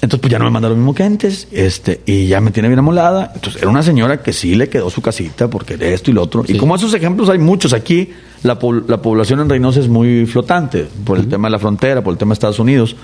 [0.01, 2.69] Entonces, pues ya no me manda lo mismo que antes, este, y ya me tiene
[2.69, 3.33] bien amolada.
[3.35, 6.23] Entonces, era una señora que sí le quedó su casita porque de esto y lo
[6.23, 6.45] otro.
[6.45, 6.53] Sí.
[6.53, 8.09] Y como esos ejemplos hay muchos aquí,
[8.43, 12.13] la, la población en Reynosa es muy flotante por el tema de la frontera, por
[12.13, 12.95] el tema de Estados Unidos.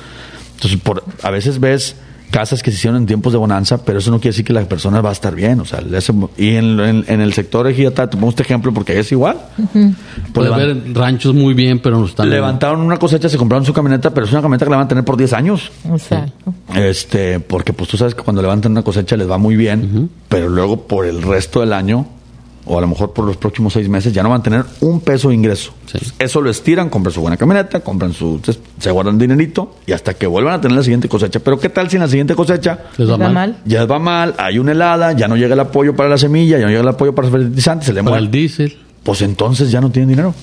[0.56, 1.98] Entonces, por, a veces ves
[2.32, 4.62] casas que se hicieron en tiempos de bonanza, pero eso no quiere decir que la
[4.66, 5.60] persona va a estar bien.
[5.62, 8.74] O sea, le hace- y en, en- en el sector ejidatario, te pongo este ejemplo
[8.74, 9.38] porque es igual.
[9.56, 9.94] Pues
[10.34, 12.30] Puede levan- haber ranchos muy bien, pero no están.
[12.30, 14.90] levantaron una cosecha, se compraron su camioneta, pero es una camioneta que la van a
[14.90, 15.72] tener por 10 años.
[15.90, 16.54] Exacto.
[16.76, 20.50] Este, porque pues tú sabes que cuando levantan una cosecha les va muy bien, pero
[20.50, 22.06] luego por el resto del año,
[22.68, 24.99] o a lo mejor por los próximos seis meses, ya no van a tener un
[25.01, 25.72] peso de ingreso.
[25.86, 25.99] Sí.
[26.20, 28.39] Eso lo estiran, compran su buena camioneta, compran su,
[28.80, 31.39] se- guardan dinerito y hasta que vuelvan a tener la siguiente cosecha.
[31.39, 33.34] Pero ¿qué tal si en la siguiente cosecha Les va ¿Les va mal.
[33.34, 33.57] mal?
[33.66, 36.63] ya va mal, hay una helada, ya no llega el apoyo para la semilla, ya
[36.66, 38.18] no llega el apoyo para los fertilizantes, se le muere?
[38.20, 38.78] el diésel.
[39.03, 40.34] pues entonces ya no tienen dinero.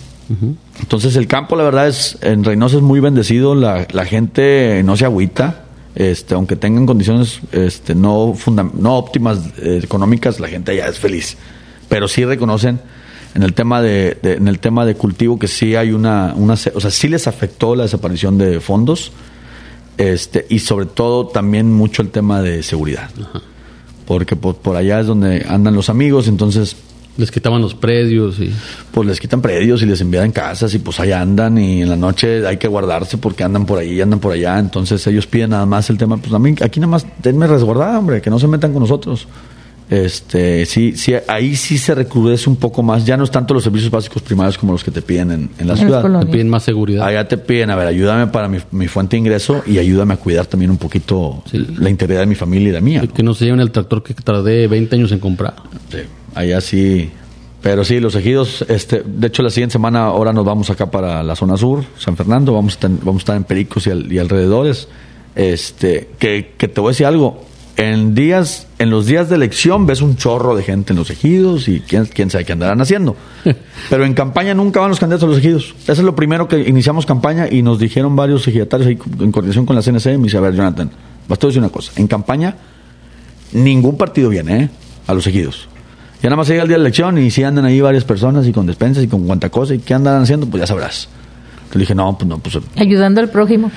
[0.80, 4.96] Entonces el campo, la verdad es, en Reynosa es muy bendecido, la, la gente no
[4.96, 5.64] se agüita,
[5.94, 10.98] este, aunque tengan condiciones este, no, funda- no óptimas eh, económicas, la gente ya es
[10.98, 11.36] feliz.
[11.92, 12.80] Pero sí reconocen
[13.34, 16.54] en el tema de, de- en el tema de cultivo que sí hay una, una,
[16.54, 19.12] o sea, sí les afectó la desaparición de fondos,
[19.98, 23.10] este, y sobre todo también mucho el tema de seguridad.
[24.06, 26.76] Porque por, por allá es donde andan los amigos, entonces
[27.18, 28.50] Les quitaban los predios y.
[28.90, 31.96] pues les quitan predios y les envían casas y pues ahí andan y en la
[31.96, 34.58] noche hay que guardarse porque andan por ahí y andan por allá.
[34.58, 37.98] Entonces ellos piden nada más el tema, pues a mí aquí nada más denme resguardada,
[37.98, 39.28] hombre, que no se metan con nosotros.
[39.92, 43.04] Este, sí, sí, ahí sí se recrudece un poco más.
[43.04, 45.66] Ya no es tanto los servicios básicos primarios como los que te piden en, en
[45.66, 46.20] la En ciudad.
[46.20, 47.06] Te piden más seguridad.
[47.06, 50.16] Allá te piden, a ver, ayúdame para mi, mi fuente de ingreso y ayúdame a
[50.16, 51.58] cuidar también un poquito Sí.
[51.78, 53.02] la integridad de mi familia y la mía.
[53.02, 53.12] ¿no?
[53.12, 55.56] Que no se lleven el tractor que tardé 20 años en comprar.
[55.90, 55.98] Sí,
[56.34, 57.10] allá sí.
[57.60, 61.22] Pero sí, los ejidos, este, de hecho la siguiente semana ahora nos vamos acá para
[61.22, 64.10] la zona sur, San Fernando, vamos a estar, vamos a estar en Pericos y, al-
[64.12, 64.88] y alrededores.
[65.34, 67.44] Este, que, que te voy a decir algo,
[67.76, 71.68] en días, en los días de elección ves un chorro de gente en los ejidos
[71.68, 73.16] y quién, quién sabe qué andarán haciendo.
[73.90, 75.74] Pero en campaña nunca van los candidatos a los ejidos.
[75.82, 79.66] Eso es lo primero que iniciamos campaña y nos dijeron varios ejidatarios ahí en coordinación
[79.66, 80.90] con la CNC, me dice, a ver, Jonathan,
[81.28, 82.56] vas a decir una cosa, en campaña
[83.52, 84.70] ningún partido viene, ¿eh?
[85.06, 85.68] A los ejidos.
[86.22, 88.52] Ya nada más llega el día de elección y si andan ahí varias personas y
[88.52, 91.08] con despensas y con cuanta cosa y qué andan haciendo, pues ya sabrás.
[91.72, 93.70] Entonces dije, no, pues no, pues, Ayudando al prójimo.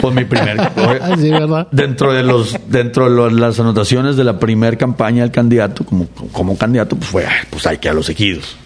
[0.00, 0.56] pues mi primer...
[1.02, 1.66] Ah, sí, ¿verdad?
[1.72, 6.06] Dentro de los dentro de los- las anotaciones de la primer campaña del candidato, como,
[6.30, 8.56] como candidato, pues fue, pues hay que a los ejidos.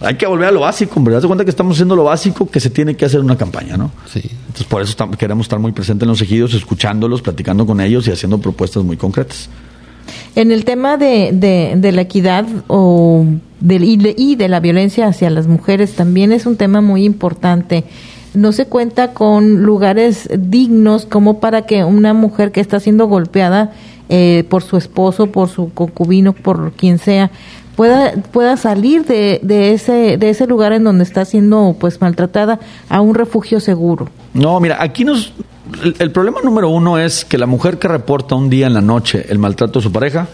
[0.00, 1.00] Hay que volver a lo básico.
[1.14, 3.76] Haz de cuenta que estamos haciendo lo básico que se tiene que hacer una campaña,
[3.76, 3.92] ¿no?
[4.12, 4.20] Sí.
[4.48, 8.10] Entonces por eso queremos estar muy presentes en los ejidos, escuchándolos, platicando con ellos y
[8.10, 9.48] haciendo propuestas muy concretas.
[10.34, 13.24] En el tema de, de, de la equidad o
[13.60, 17.04] del, y, de, y de la violencia hacia las mujeres también es un tema muy
[17.04, 17.84] importante.
[18.34, 23.72] No se cuenta con lugares dignos como para que una mujer que está siendo golpeada
[24.08, 27.30] eh, por su esposo, por su concubino, por quien sea,
[27.76, 32.58] pueda pueda salir de, de ese de ese lugar en donde está siendo pues maltratada
[32.88, 34.08] a un refugio seguro.
[34.34, 35.32] No, mira, aquí nos
[35.82, 38.80] el, el problema número uno es que la mujer que reporta un día en la
[38.80, 40.28] noche el maltrato de su pareja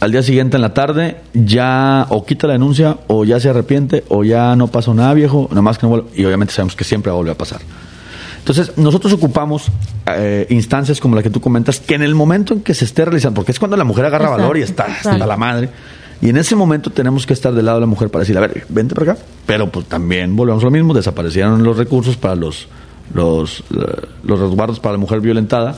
[0.00, 4.04] al día siguiente en la tarde ya o quita la denuncia o ya se arrepiente
[4.08, 6.84] o ya no pasó nada viejo, nada más que no vuelve, y obviamente sabemos que
[6.84, 7.60] siempre vuelve a pasar.
[8.38, 9.66] Entonces, nosotros ocupamos
[10.06, 13.04] eh, instancias como la que tú comentas, que en el momento en que se esté
[13.04, 15.68] realizando, porque es cuando la mujer agarra Exacto, valor y está hasta la madre,
[16.20, 18.40] y en ese momento tenemos que estar del lado de la mujer para decir, a
[18.40, 19.22] ver, vente para acá.
[19.46, 22.68] Pero pues también volvemos a lo mismo, desaparecieron los recursos para los,
[23.12, 25.76] los, eh, los resguardos para la mujer violentada,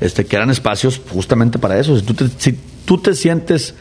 [0.00, 1.96] este, que eran espacios justamente para eso.
[1.98, 3.74] Si tú te, si tú te sientes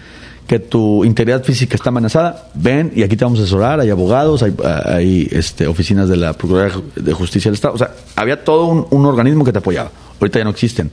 [0.47, 4.43] que tu integridad física está amenazada, ven y aquí te vamos a asesorar, hay abogados,
[4.43, 7.73] hay, este, oficinas de la Procuraduría de Justicia del Estado.
[7.73, 9.91] O sea, había todo un, un organismo que te apoyaba.
[10.19, 10.91] Ahorita ya no existen.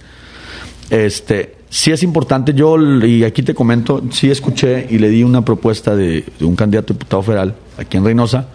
[0.89, 5.45] Este, sí es importante, yo, y aquí te comento, sí escuché y le di una
[5.45, 8.49] propuesta de, de un candidato a diputado federal aquí en Reynosa,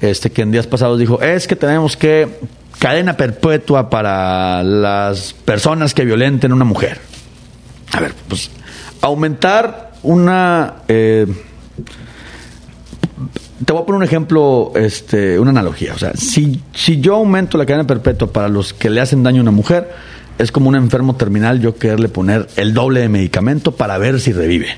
[0.00, 2.38] este, que en días pasados dijo, es que tenemos que
[2.78, 7.00] cadena perpetua para las personas que violenten a una mujer.
[7.92, 8.50] A ver, pues
[9.00, 10.74] aumentar una...
[10.88, 11.26] eh,
[13.64, 15.94] te voy a poner un ejemplo, este, una analogía.
[15.94, 19.40] O sea, si, si yo aumento la cadena perpetua para los que le hacen daño
[19.40, 19.90] a una mujer,
[20.38, 24.32] es como un enfermo terminal yo quererle poner el doble de medicamento para ver si
[24.32, 24.68] revive.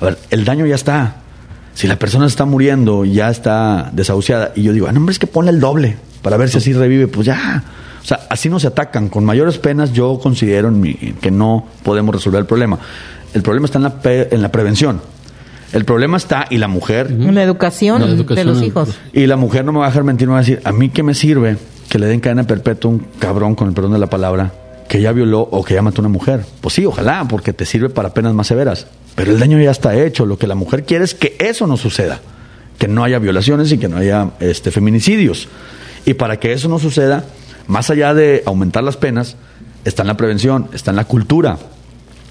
[0.00, 1.16] A ver, el daño ya está.
[1.74, 5.18] Si la persona está muriendo, ya está desahuciada, y yo digo, ah, no, hombre, es
[5.18, 7.64] que ponle el doble para ver si así revive, pues ya.
[8.02, 9.08] O sea, así no se atacan.
[9.08, 12.78] Con mayores penas yo considero en mi- que no podemos resolver el problema.
[13.32, 15.00] El problema está en la, pe- en la prevención.
[15.72, 18.90] El problema está, y la mujer, La educación, La educación, de los hijos.
[19.12, 20.90] y la mujer no me va a dejar mentir, me va a decir, ¿a mí
[20.90, 21.56] qué me sirve
[21.88, 24.52] que le den cadena perpetua a un cabrón, con el perdón de la palabra,
[24.88, 26.44] que ya violó o que ya mató a una mujer?
[26.60, 28.86] Pues sí, ojalá, porque te sirve para penas más severas.
[29.14, 30.26] Pero el daño ya está hecho.
[30.26, 32.20] Lo que la mujer quiere es que eso no suceda.
[32.78, 35.48] Que no haya violaciones y que no haya este, feminicidios.
[36.04, 37.24] Y para que eso no suceda,
[37.66, 39.36] más allá de aumentar las penas,
[39.84, 41.58] está en la prevención, está en la cultura,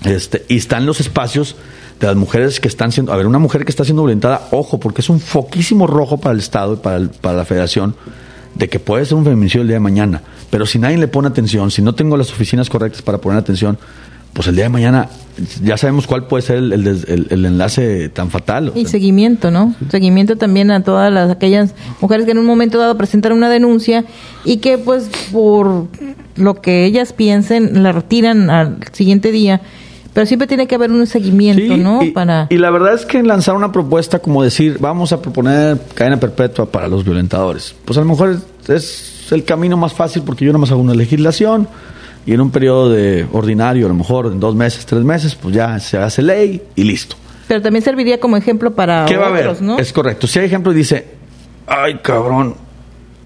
[0.04, 1.56] este, y están los espacios
[2.00, 3.14] de las mujeres que están siendo.
[3.14, 6.34] A ver, una mujer que está siendo violentada, ojo, porque es un foquísimo rojo para
[6.34, 7.96] el Estado y para, para la Federación
[8.56, 10.22] de que puede ser un feminicidio el día de mañana.
[10.50, 13.80] Pero si nadie le pone atención, si no tengo las oficinas correctas para poner atención,
[14.34, 15.10] pues el día de mañana
[15.64, 18.72] ya sabemos cuál puede ser el, el des- el- el enlace tan fatal.
[18.76, 19.74] Y seguimiento, ¿no?
[19.90, 24.06] Seguimiento también a todas las aquellas mujeres que en un momento dado presentan una denuncia
[24.46, 25.88] y que pues por
[26.36, 29.62] lo que ellas piensen la retiran al siguiente día,
[30.14, 32.04] pero siempre tiene que haber un seguimiento, Sí, ¿no?
[32.04, 35.80] Y, Para y la verdad es que lanzar una propuesta como decir, vamos a proponer
[35.96, 38.70] cadena perpetua para los violentadores, pues a lo mejor es,
[39.26, 41.68] es el camino más fácil porque yo nada más hago una legislación
[42.26, 45.54] y en un periodo de ordinario, a lo mejor en dos meses, tres meses, pues
[45.56, 47.16] ya se hace ley y listo.
[47.48, 49.62] pero también serviría como ejemplo para ¿Qué va a otros, haber?
[49.62, 49.80] ¿no?
[49.80, 50.28] Es correcto.
[50.28, 51.08] Si hay ejemplo y dice,
[51.68, 52.56] ay cabrón,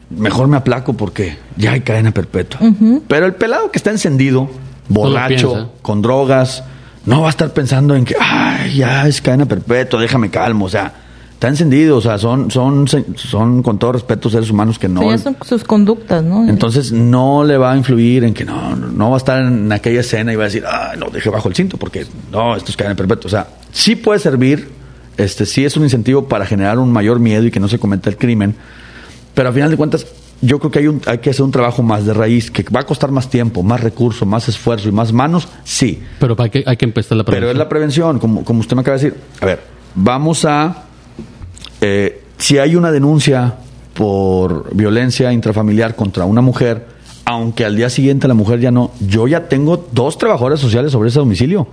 [0.10, 2.60] mejor me aplaco porque ya hay cadena perpetua.
[3.08, 4.50] Pero el pelado que está encendido,
[4.90, 6.64] borracho, con drogas,
[7.06, 10.66] no va a estar pensando en que, ay, ya es cadena perpetua, déjame calmo.
[10.66, 10.94] O sea,
[11.38, 11.98] está encendido.
[11.98, 15.10] O sea, son, son, son con todo respeto seres humanos que no.
[15.10, 16.48] ya son sus conductas, ¿no?
[16.50, 20.00] Entonces no le va a influir en que no, no va a estar en aquella
[20.00, 22.78] escena y va a decir, ah, no, deje bajo el cinto porque no, esto es
[22.78, 23.28] cadena perpetua.
[23.28, 24.68] O sea, sí puede servir,
[25.16, 28.10] este, sí es un incentivo para generar un mayor miedo y que no se cometa
[28.10, 28.56] el crimen,
[29.36, 30.08] pero al final de cuentas
[30.42, 32.80] yo creo que hay, un, hay que hacer un trabajo más de raíz, que va
[32.80, 36.64] a costar más tiempo, más recursos, más esfuerzo y más manos, sí, Pero hay que,
[36.66, 37.58] hay que empezar la pero es prevención.
[37.60, 39.22] la prevención, como, como usted me acaba de decir.
[39.40, 39.62] A ver,
[39.94, 40.87] vamos a.
[41.82, 43.56] eh, si hay una denuncia
[43.94, 46.86] por violencia intrafamiliar contra una mujer,
[47.26, 48.92] aunque al día siguiente la mujer ya no.
[49.00, 51.68] Yo ya tengo dos trabajadores sociales sobre ese domicilio.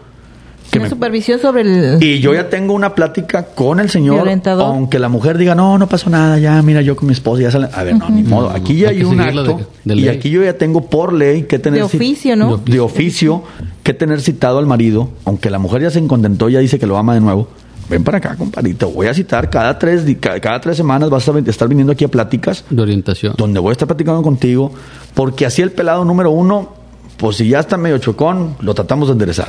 [0.71, 2.03] Que Una me- supervisión sobre el...
[2.03, 4.65] y yo ya tengo una plática con el señor, Violentador.
[4.65, 7.51] aunque la mujer diga, no, no pasó nada, ya, mira, yo con mi esposa ya
[7.51, 7.69] salen.
[7.75, 8.49] A ver, no, ni modo.
[8.51, 9.59] Aquí ya Hay un acto.
[9.85, 11.81] de- de y aquí yo ya tengo por ley que tener.
[11.81, 12.57] De ci- oficio, ¿no?
[12.57, 13.43] De oficio,
[13.83, 16.97] que tener citado al marido, aunque la mujer ya se contentó, ya dice que lo
[16.97, 17.47] ama de nuevo.
[17.89, 20.05] Ven para acá, compadre, te voy a citar cada tres,
[20.41, 23.35] cada tres semanas vas a estar viniendo aquí a pláticas De orientación.
[23.37, 24.72] donde voy a estar platicando contigo,
[25.14, 26.74] porque así el pelado número uno,
[27.18, 29.49] pues si ya está medio chocón, lo tratamos de enderezar.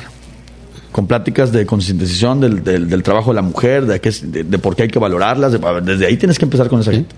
[0.91, 4.43] Con pláticas de concientización del, del, del trabajo de la mujer, de, qué es- de,
[4.43, 6.79] de por qué hay que valorarlas, de- a ver, desde ahí tienes que empezar con
[6.81, 6.97] esa Sí.
[6.97, 7.15] gente.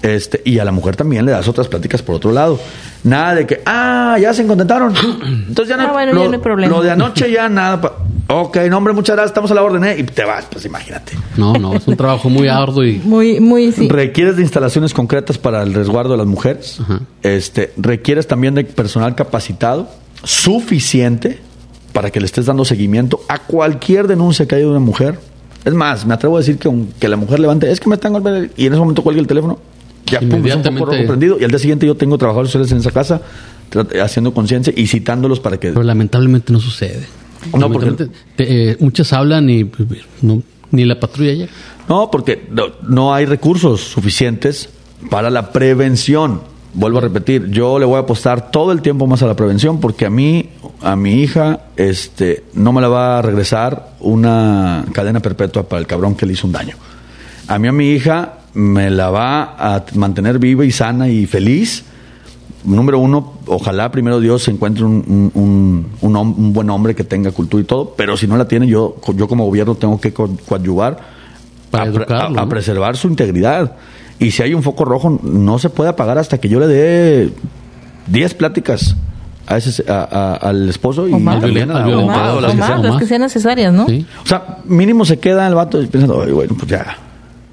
[0.00, 2.58] Este, y a la mujer también le das otras pláticas por otro lado.
[3.04, 4.94] Nada de que, ah, ya se contentaron.
[5.48, 6.76] Entonces ya no, Ah, bueno, lo, ya no hay problema.
[6.76, 7.80] lo de anoche ya nada.
[8.28, 9.96] Ok, no, hombre, muchas gracias, estamos a la orden, ¿eh?
[9.98, 11.12] Y te vas, pues imagínate.
[11.36, 13.88] No, no, es un trabajo muy arduo y Muy, muy, sí.
[13.88, 16.78] Requieres de instalaciones concretas para el resguardo de las mujeres.
[16.80, 17.00] Ajá.
[17.22, 19.88] Este, requieres también de personal capacitado
[20.24, 21.38] suficiente
[21.92, 25.18] para que le estés dando seguimiento a cualquier denuncia que haya de una mujer.
[25.64, 28.12] Es más, me atrevo a decir que aunque la mujer levante, es que me están
[28.12, 29.58] golpeando y en ese momento cuelga el teléfono,
[30.06, 32.78] ya pum, es un rojo prendido y al día siguiente yo tengo trabajadores sociales en
[32.78, 33.20] esa casa
[34.02, 37.06] haciendo conciencia y citándolos para que Pero lamentablemente no sucede.
[37.58, 39.70] No, porque- te- eh, muchas hablan y
[40.22, 41.52] no, ni la patrulla llega.
[41.88, 44.68] No, porque no, no hay recursos suficientes
[45.10, 46.42] para la prevención.
[46.74, 49.80] Vuelvo a repetir, yo le voy a apostar todo el tiempo más a la prevención
[49.80, 50.50] porque a mí,
[50.82, 55.86] a mi hija, este, no me la va a regresar una cadena perpetua para el
[55.86, 56.76] cabrón que le hizo un daño.
[57.46, 61.84] A mí, a mi hija, me la va a mantener viva y sana y feliz.
[62.68, 67.30] Número uno, ojalá primero Dios se encuentre un, un- un- un buen hombre que tenga
[67.32, 70.30] cultura y todo, pero si no la tiene, yo, yo como gobierno tengo que co-
[70.46, 70.98] coadyuvar
[71.70, 72.48] Para a, educarlo, a- a ¿no?
[72.48, 73.72] preservar su integridad.
[74.18, 77.32] Y si hay un foco rojo, no se puede apagar hasta que yo le dé
[78.06, 78.96] 10 pláticas
[79.46, 81.40] a ese, a- a- al esposo y O más.
[81.40, 82.82] también a la las o que sean.
[82.82, 83.86] las que sean necesarias, ¿no?
[83.86, 84.04] ¿sí?
[84.22, 86.98] O sea, mínimo se queda el vato pensando, "Ay, bueno, pues ya,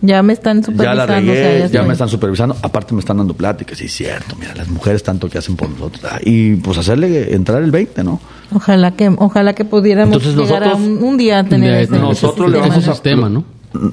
[0.05, 0.95] Ya me están ya supervisando.
[0.95, 2.55] la o sea, regué, ya, me están supervisando.
[2.61, 6.03] Aparte me están dando pláticas, sí, cierto, mira, las mujeres tanto que hacen por nosotros.
[6.09, 8.19] Ah, Y pues hacerle entrar el 20, ¿no?
[8.53, 11.97] Ojalá que, ojalá que pudiéramos Entonces, llegar a nosotros- un, un día a tener ese,
[11.97, 13.43] nosotros ese le vamos a- sistema, ¿no?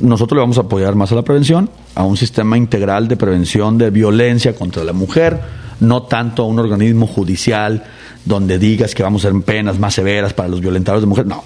[0.01, 3.79] Nosotros le vamos a apoyar más a la prevención, a un sistema integral de prevención
[3.79, 5.41] de violencia contra la mujer,
[5.81, 7.83] no tanto a un organismo judicial
[8.25, 11.29] donde digas que vamos a hacer penas más severas para los violentadores de mujeres.
[11.29, 11.43] No,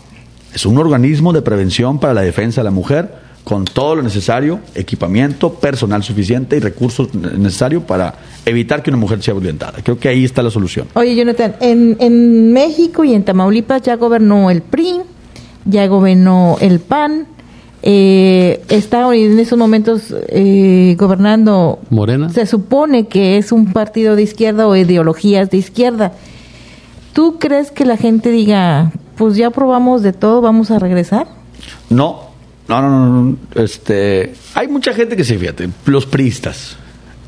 [0.53, 3.15] es un organismo de prevención para la defensa de la mujer
[3.47, 8.13] con todo lo necesario, equipamiento, personal suficiente y recursos necesarios para
[8.45, 9.79] evitar que una mujer sea violentada.
[9.85, 10.89] Creo que ahí está la solución.
[10.95, 14.97] Oye, Jonathan, en, en México y en Tamaulipas ya gobernó el PRI,
[15.65, 17.29] ya gobernó el PAN,
[17.85, 22.31] eh, está en esos momentos eh, gobernando, Morena.
[22.31, 26.15] se supone que es un partido de izquierda o ideologías de izquierda.
[27.13, 31.29] ¿Tú crees que la gente diga, pues ya probamos de todo, vamos a regresar?
[31.89, 32.26] No,
[32.69, 36.77] no, no, no, no, Este, hay mucha gente que se fíjate, los priistas.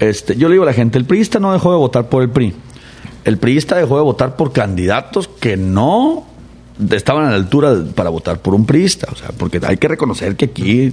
[0.00, 2.30] Este, yo le digo a la gente, el priista no dejó de votar por el
[2.30, 2.54] PRI.
[3.24, 6.24] El priista dejó de votar por candidatos que no
[6.90, 9.08] estaban a la altura para votar por un priista.
[9.12, 10.92] O sea, porque hay que reconocer que aquí,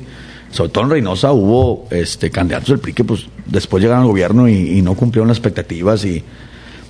[0.52, 4.50] sobre todo en Reynosa, hubo este, candidatos del PRI que pues, después llegaron al gobierno
[4.50, 6.04] y, no cumplieron las expectativas.
[6.06, 6.24] Y,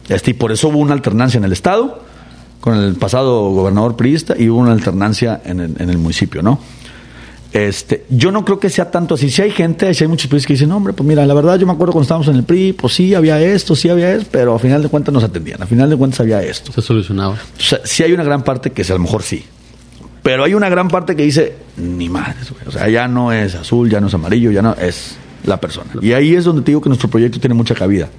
[0.09, 2.03] este, y por eso hubo una alternancia en el Estado
[2.61, 6.59] con el pasado gobernador priista y hubo una alternancia en el, en el municipio, ¿no?
[7.55, 9.31] Este, yo no creo que sea tanto así.
[9.31, 11.65] Si hay gente, si hay muchos priistas que dicen, hombre, pues mira, la verdad yo
[11.65, 14.55] me acuerdo cuando estábamos en el PRI, pues sí había esto, sí había esto, pero
[14.55, 16.73] a final de cuentas nos atendían, a final de cuentas había esto.
[16.73, 17.35] Se solucionaba.
[17.35, 19.45] O sea, sí hay una gran parte que a lo mejor sí.
[20.21, 22.67] Pero hay una gran parte que dice, ni madres, güey.
[22.67, 25.91] O sea, ya no es azul, ya no es amarillo, ya no es la persona.
[26.01, 28.09] Y ahí es donde te digo que nuestro proyecto tiene mucha cabida.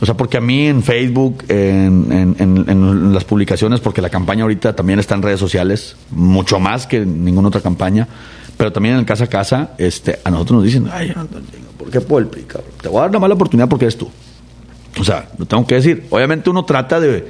[0.00, 4.08] O sea, porque a mí en Facebook, en, en- en- en las publicaciones, porque la
[4.08, 8.08] campaña ahorita también está en redes sociales, mucho más que ninguna otra campaña,
[8.56, 11.12] pero también en el casa a casa, este, a nosotros nos dicen, ay,
[11.78, 12.70] ¿por qué PRI, cabrón?
[12.80, 14.08] Te voy a dar una mala oportunidad porque eres tú.
[14.98, 16.04] O sea, lo tengo que decir.
[16.10, 17.24] Obviamente uno trata de, de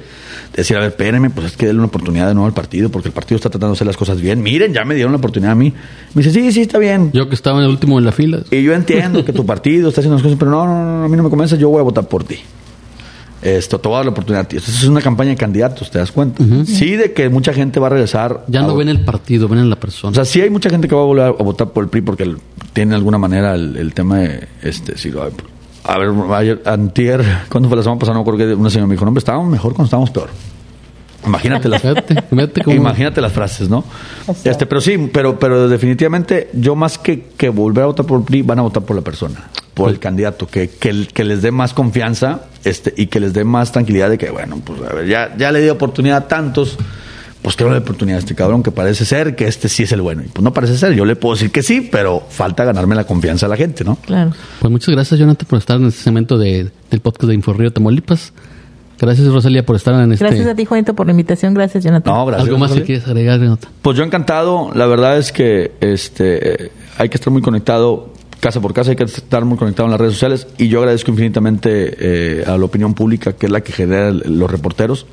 [0.55, 3.09] decir, a ver, espérenme, pues es que denle una oportunidad de nuevo al partido, porque
[3.09, 4.41] el partido está tratando de hacer las cosas bien.
[4.41, 5.71] Miren, ya me dieron la oportunidad a mí.
[6.15, 7.11] Me dice, sí, sí, está bien.
[7.13, 8.39] Yo que estaba en el último en la fila.
[8.49, 11.07] Y yo entiendo que tu partido está haciendo las cosas, pero no, no, no, a
[11.07, 12.39] mí no me convence, yo voy a votar por ti.
[13.41, 14.57] Esto, te voy a dar la oportunidad a ti.
[14.57, 16.43] Entonces es una campaña de candidatos, ¿te das cuenta?
[16.65, 18.43] Sí, de que mucha gente va a regresar.
[18.47, 20.11] Ya a- no ven el partido, ven en la persona.
[20.11, 22.01] O sea, sí hay mucha gente que va a volver a votar por el PRI
[22.01, 22.37] porque el-
[22.73, 25.31] tiene de alguna manera el, el tema de, este, sí, ay,
[25.83, 28.13] a ver, ayer, antier, ¿cuándo fue la semana pasada?
[28.13, 30.29] No me acuerdo que una señora me dijo, no, hombre, estábamos mejor cuando estábamos peor.
[31.25, 33.83] Imagínate las, Fíjate, fíjate cómo- Imagínate las frases, ¿no?
[34.43, 38.25] Este, pero sí, pero, pero definitivamente yo más que, que volver a votar por el
[38.25, 41.73] PRI, van a votar por la persona, por el candidato, que, que, les dé más
[41.73, 45.35] confianza este, y que les dé más tranquilidad de que, bueno, pues a ver, ya,
[45.37, 46.77] ya le di oportunidad a tantos,
[47.41, 49.91] pues que no le oportunidad a este cabrón que parece ser que este sí es
[49.91, 50.23] el bueno.
[50.23, 53.05] Y pues no parece ser, yo le puedo decir que sí, pero falta ganarme la
[53.05, 53.95] confianza a la gente, ¿no?
[53.95, 54.31] Claro.
[54.59, 58.33] Pues muchas gracias, Jonathan, por estar en este segmento de, del podcast de Inforrío Tamaulipas.
[58.99, 60.23] Gracias, Rosalía, por estar en este.
[60.23, 61.55] Gracias a ti, Juanito, por la invitación.
[61.55, 62.13] Gracias, Jonathan.
[62.13, 62.47] No, gracias.
[62.47, 63.71] ¿Algo más que quieres agregar, Jonathan?
[63.81, 68.10] Pues yo encantado, la verdad es que este hay que estar muy conectado
[68.41, 71.11] casa por casa, hay que estar muy conectado en las redes sociales y yo agradezco
[71.11, 75.05] infinitamente eh, a la opinión pública que es la que genera el- los reporteros.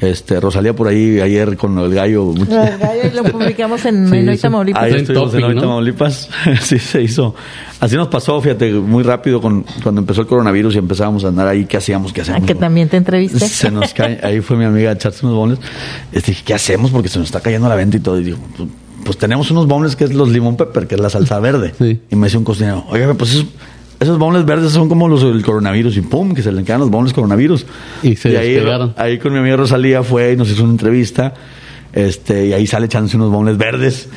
[0.00, 2.32] Este, Rosalía por ahí ayer con el gallo.
[2.32, 2.46] del
[2.78, 4.40] gallo lo publicamos en, Sí.
[4.40, 4.82] Tamaulipas.
[4.82, 5.60] Ahí estuvimos en topic, Hoy ¿no?
[5.60, 6.30] Tamaulipas.
[6.62, 7.34] sí, se hizo.
[7.80, 11.48] Así nos pasó, fíjate, muy rápido con, cuando empezó el coronavirus y empezábamos a andar
[11.48, 12.14] ahí, ¿qué hacíamos?
[12.14, 12.46] ¿Qué Ah, hacíamos?
[12.46, 13.40] que también te entrevisté.
[13.46, 15.58] Se nos cae, ahí fue mi amiga a echarse unos
[16.14, 16.90] dije, ¿qué hacemos?
[16.90, 18.18] Porque se nos está cayendo la venta y todo.
[18.18, 18.38] Y digo,
[19.04, 21.74] pues, tenemos unos bonles que es los limón pepper, que es la salsa verde.
[21.78, 22.00] Sí.
[22.10, 23.46] Y me decía un cocinero, oiga, pues esos,
[23.98, 25.96] esos bonles verdes son como los del coronavirus.
[25.96, 27.66] Y pum, que se le quedan los bonles coronavirus.
[28.02, 28.94] Y se ahí, despegaron.
[28.96, 31.34] ahí con mi amiga Rosalía fue y nos hizo una entrevista.
[31.92, 34.08] Este, y ahí sale echándose unos bonles verdes.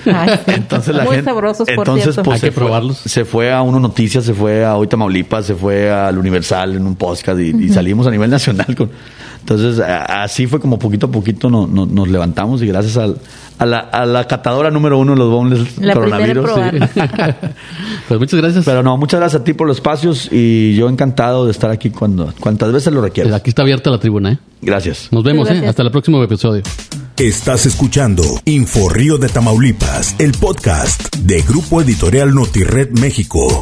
[0.47, 2.97] entonces la Muy gente, sabrosos, entonces, pues, Hay que fue- probarlos.
[2.97, 6.85] se fue a Uno Noticias, se fue a Hoy Tamaulipas, se fue al Universal en
[6.85, 8.75] un podcast y, y salimos a nivel nacional.
[8.77, 8.91] Con,
[9.39, 13.17] entonces, así fue como poquito a poquito no- no- nos levantamos y gracias al-
[13.59, 16.49] a, la, a la catadora número uno de los La en coronavirus.
[16.53, 16.99] sí.
[18.07, 18.65] Pues muchas gracias.
[18.65, 21.89] Pero no, muchas gracias a ti por los espacios y yo encantado de estar aquí
[21.89, 23.33] cuando cuantas veces lo requieras.
[23.33, 24.37] Aquí está abierta la tribuna, ¿eh?
[24.61, 25.07] Gracias.
[25.11, 25.65] Nos vemos, ¿eh?
[25.67, 26.63] Hasta el próximo episodio.
[27.17, 33.61] Estás escuchando Info Río de Tamaulipas, el podcast de Grupo Editorial Notired México.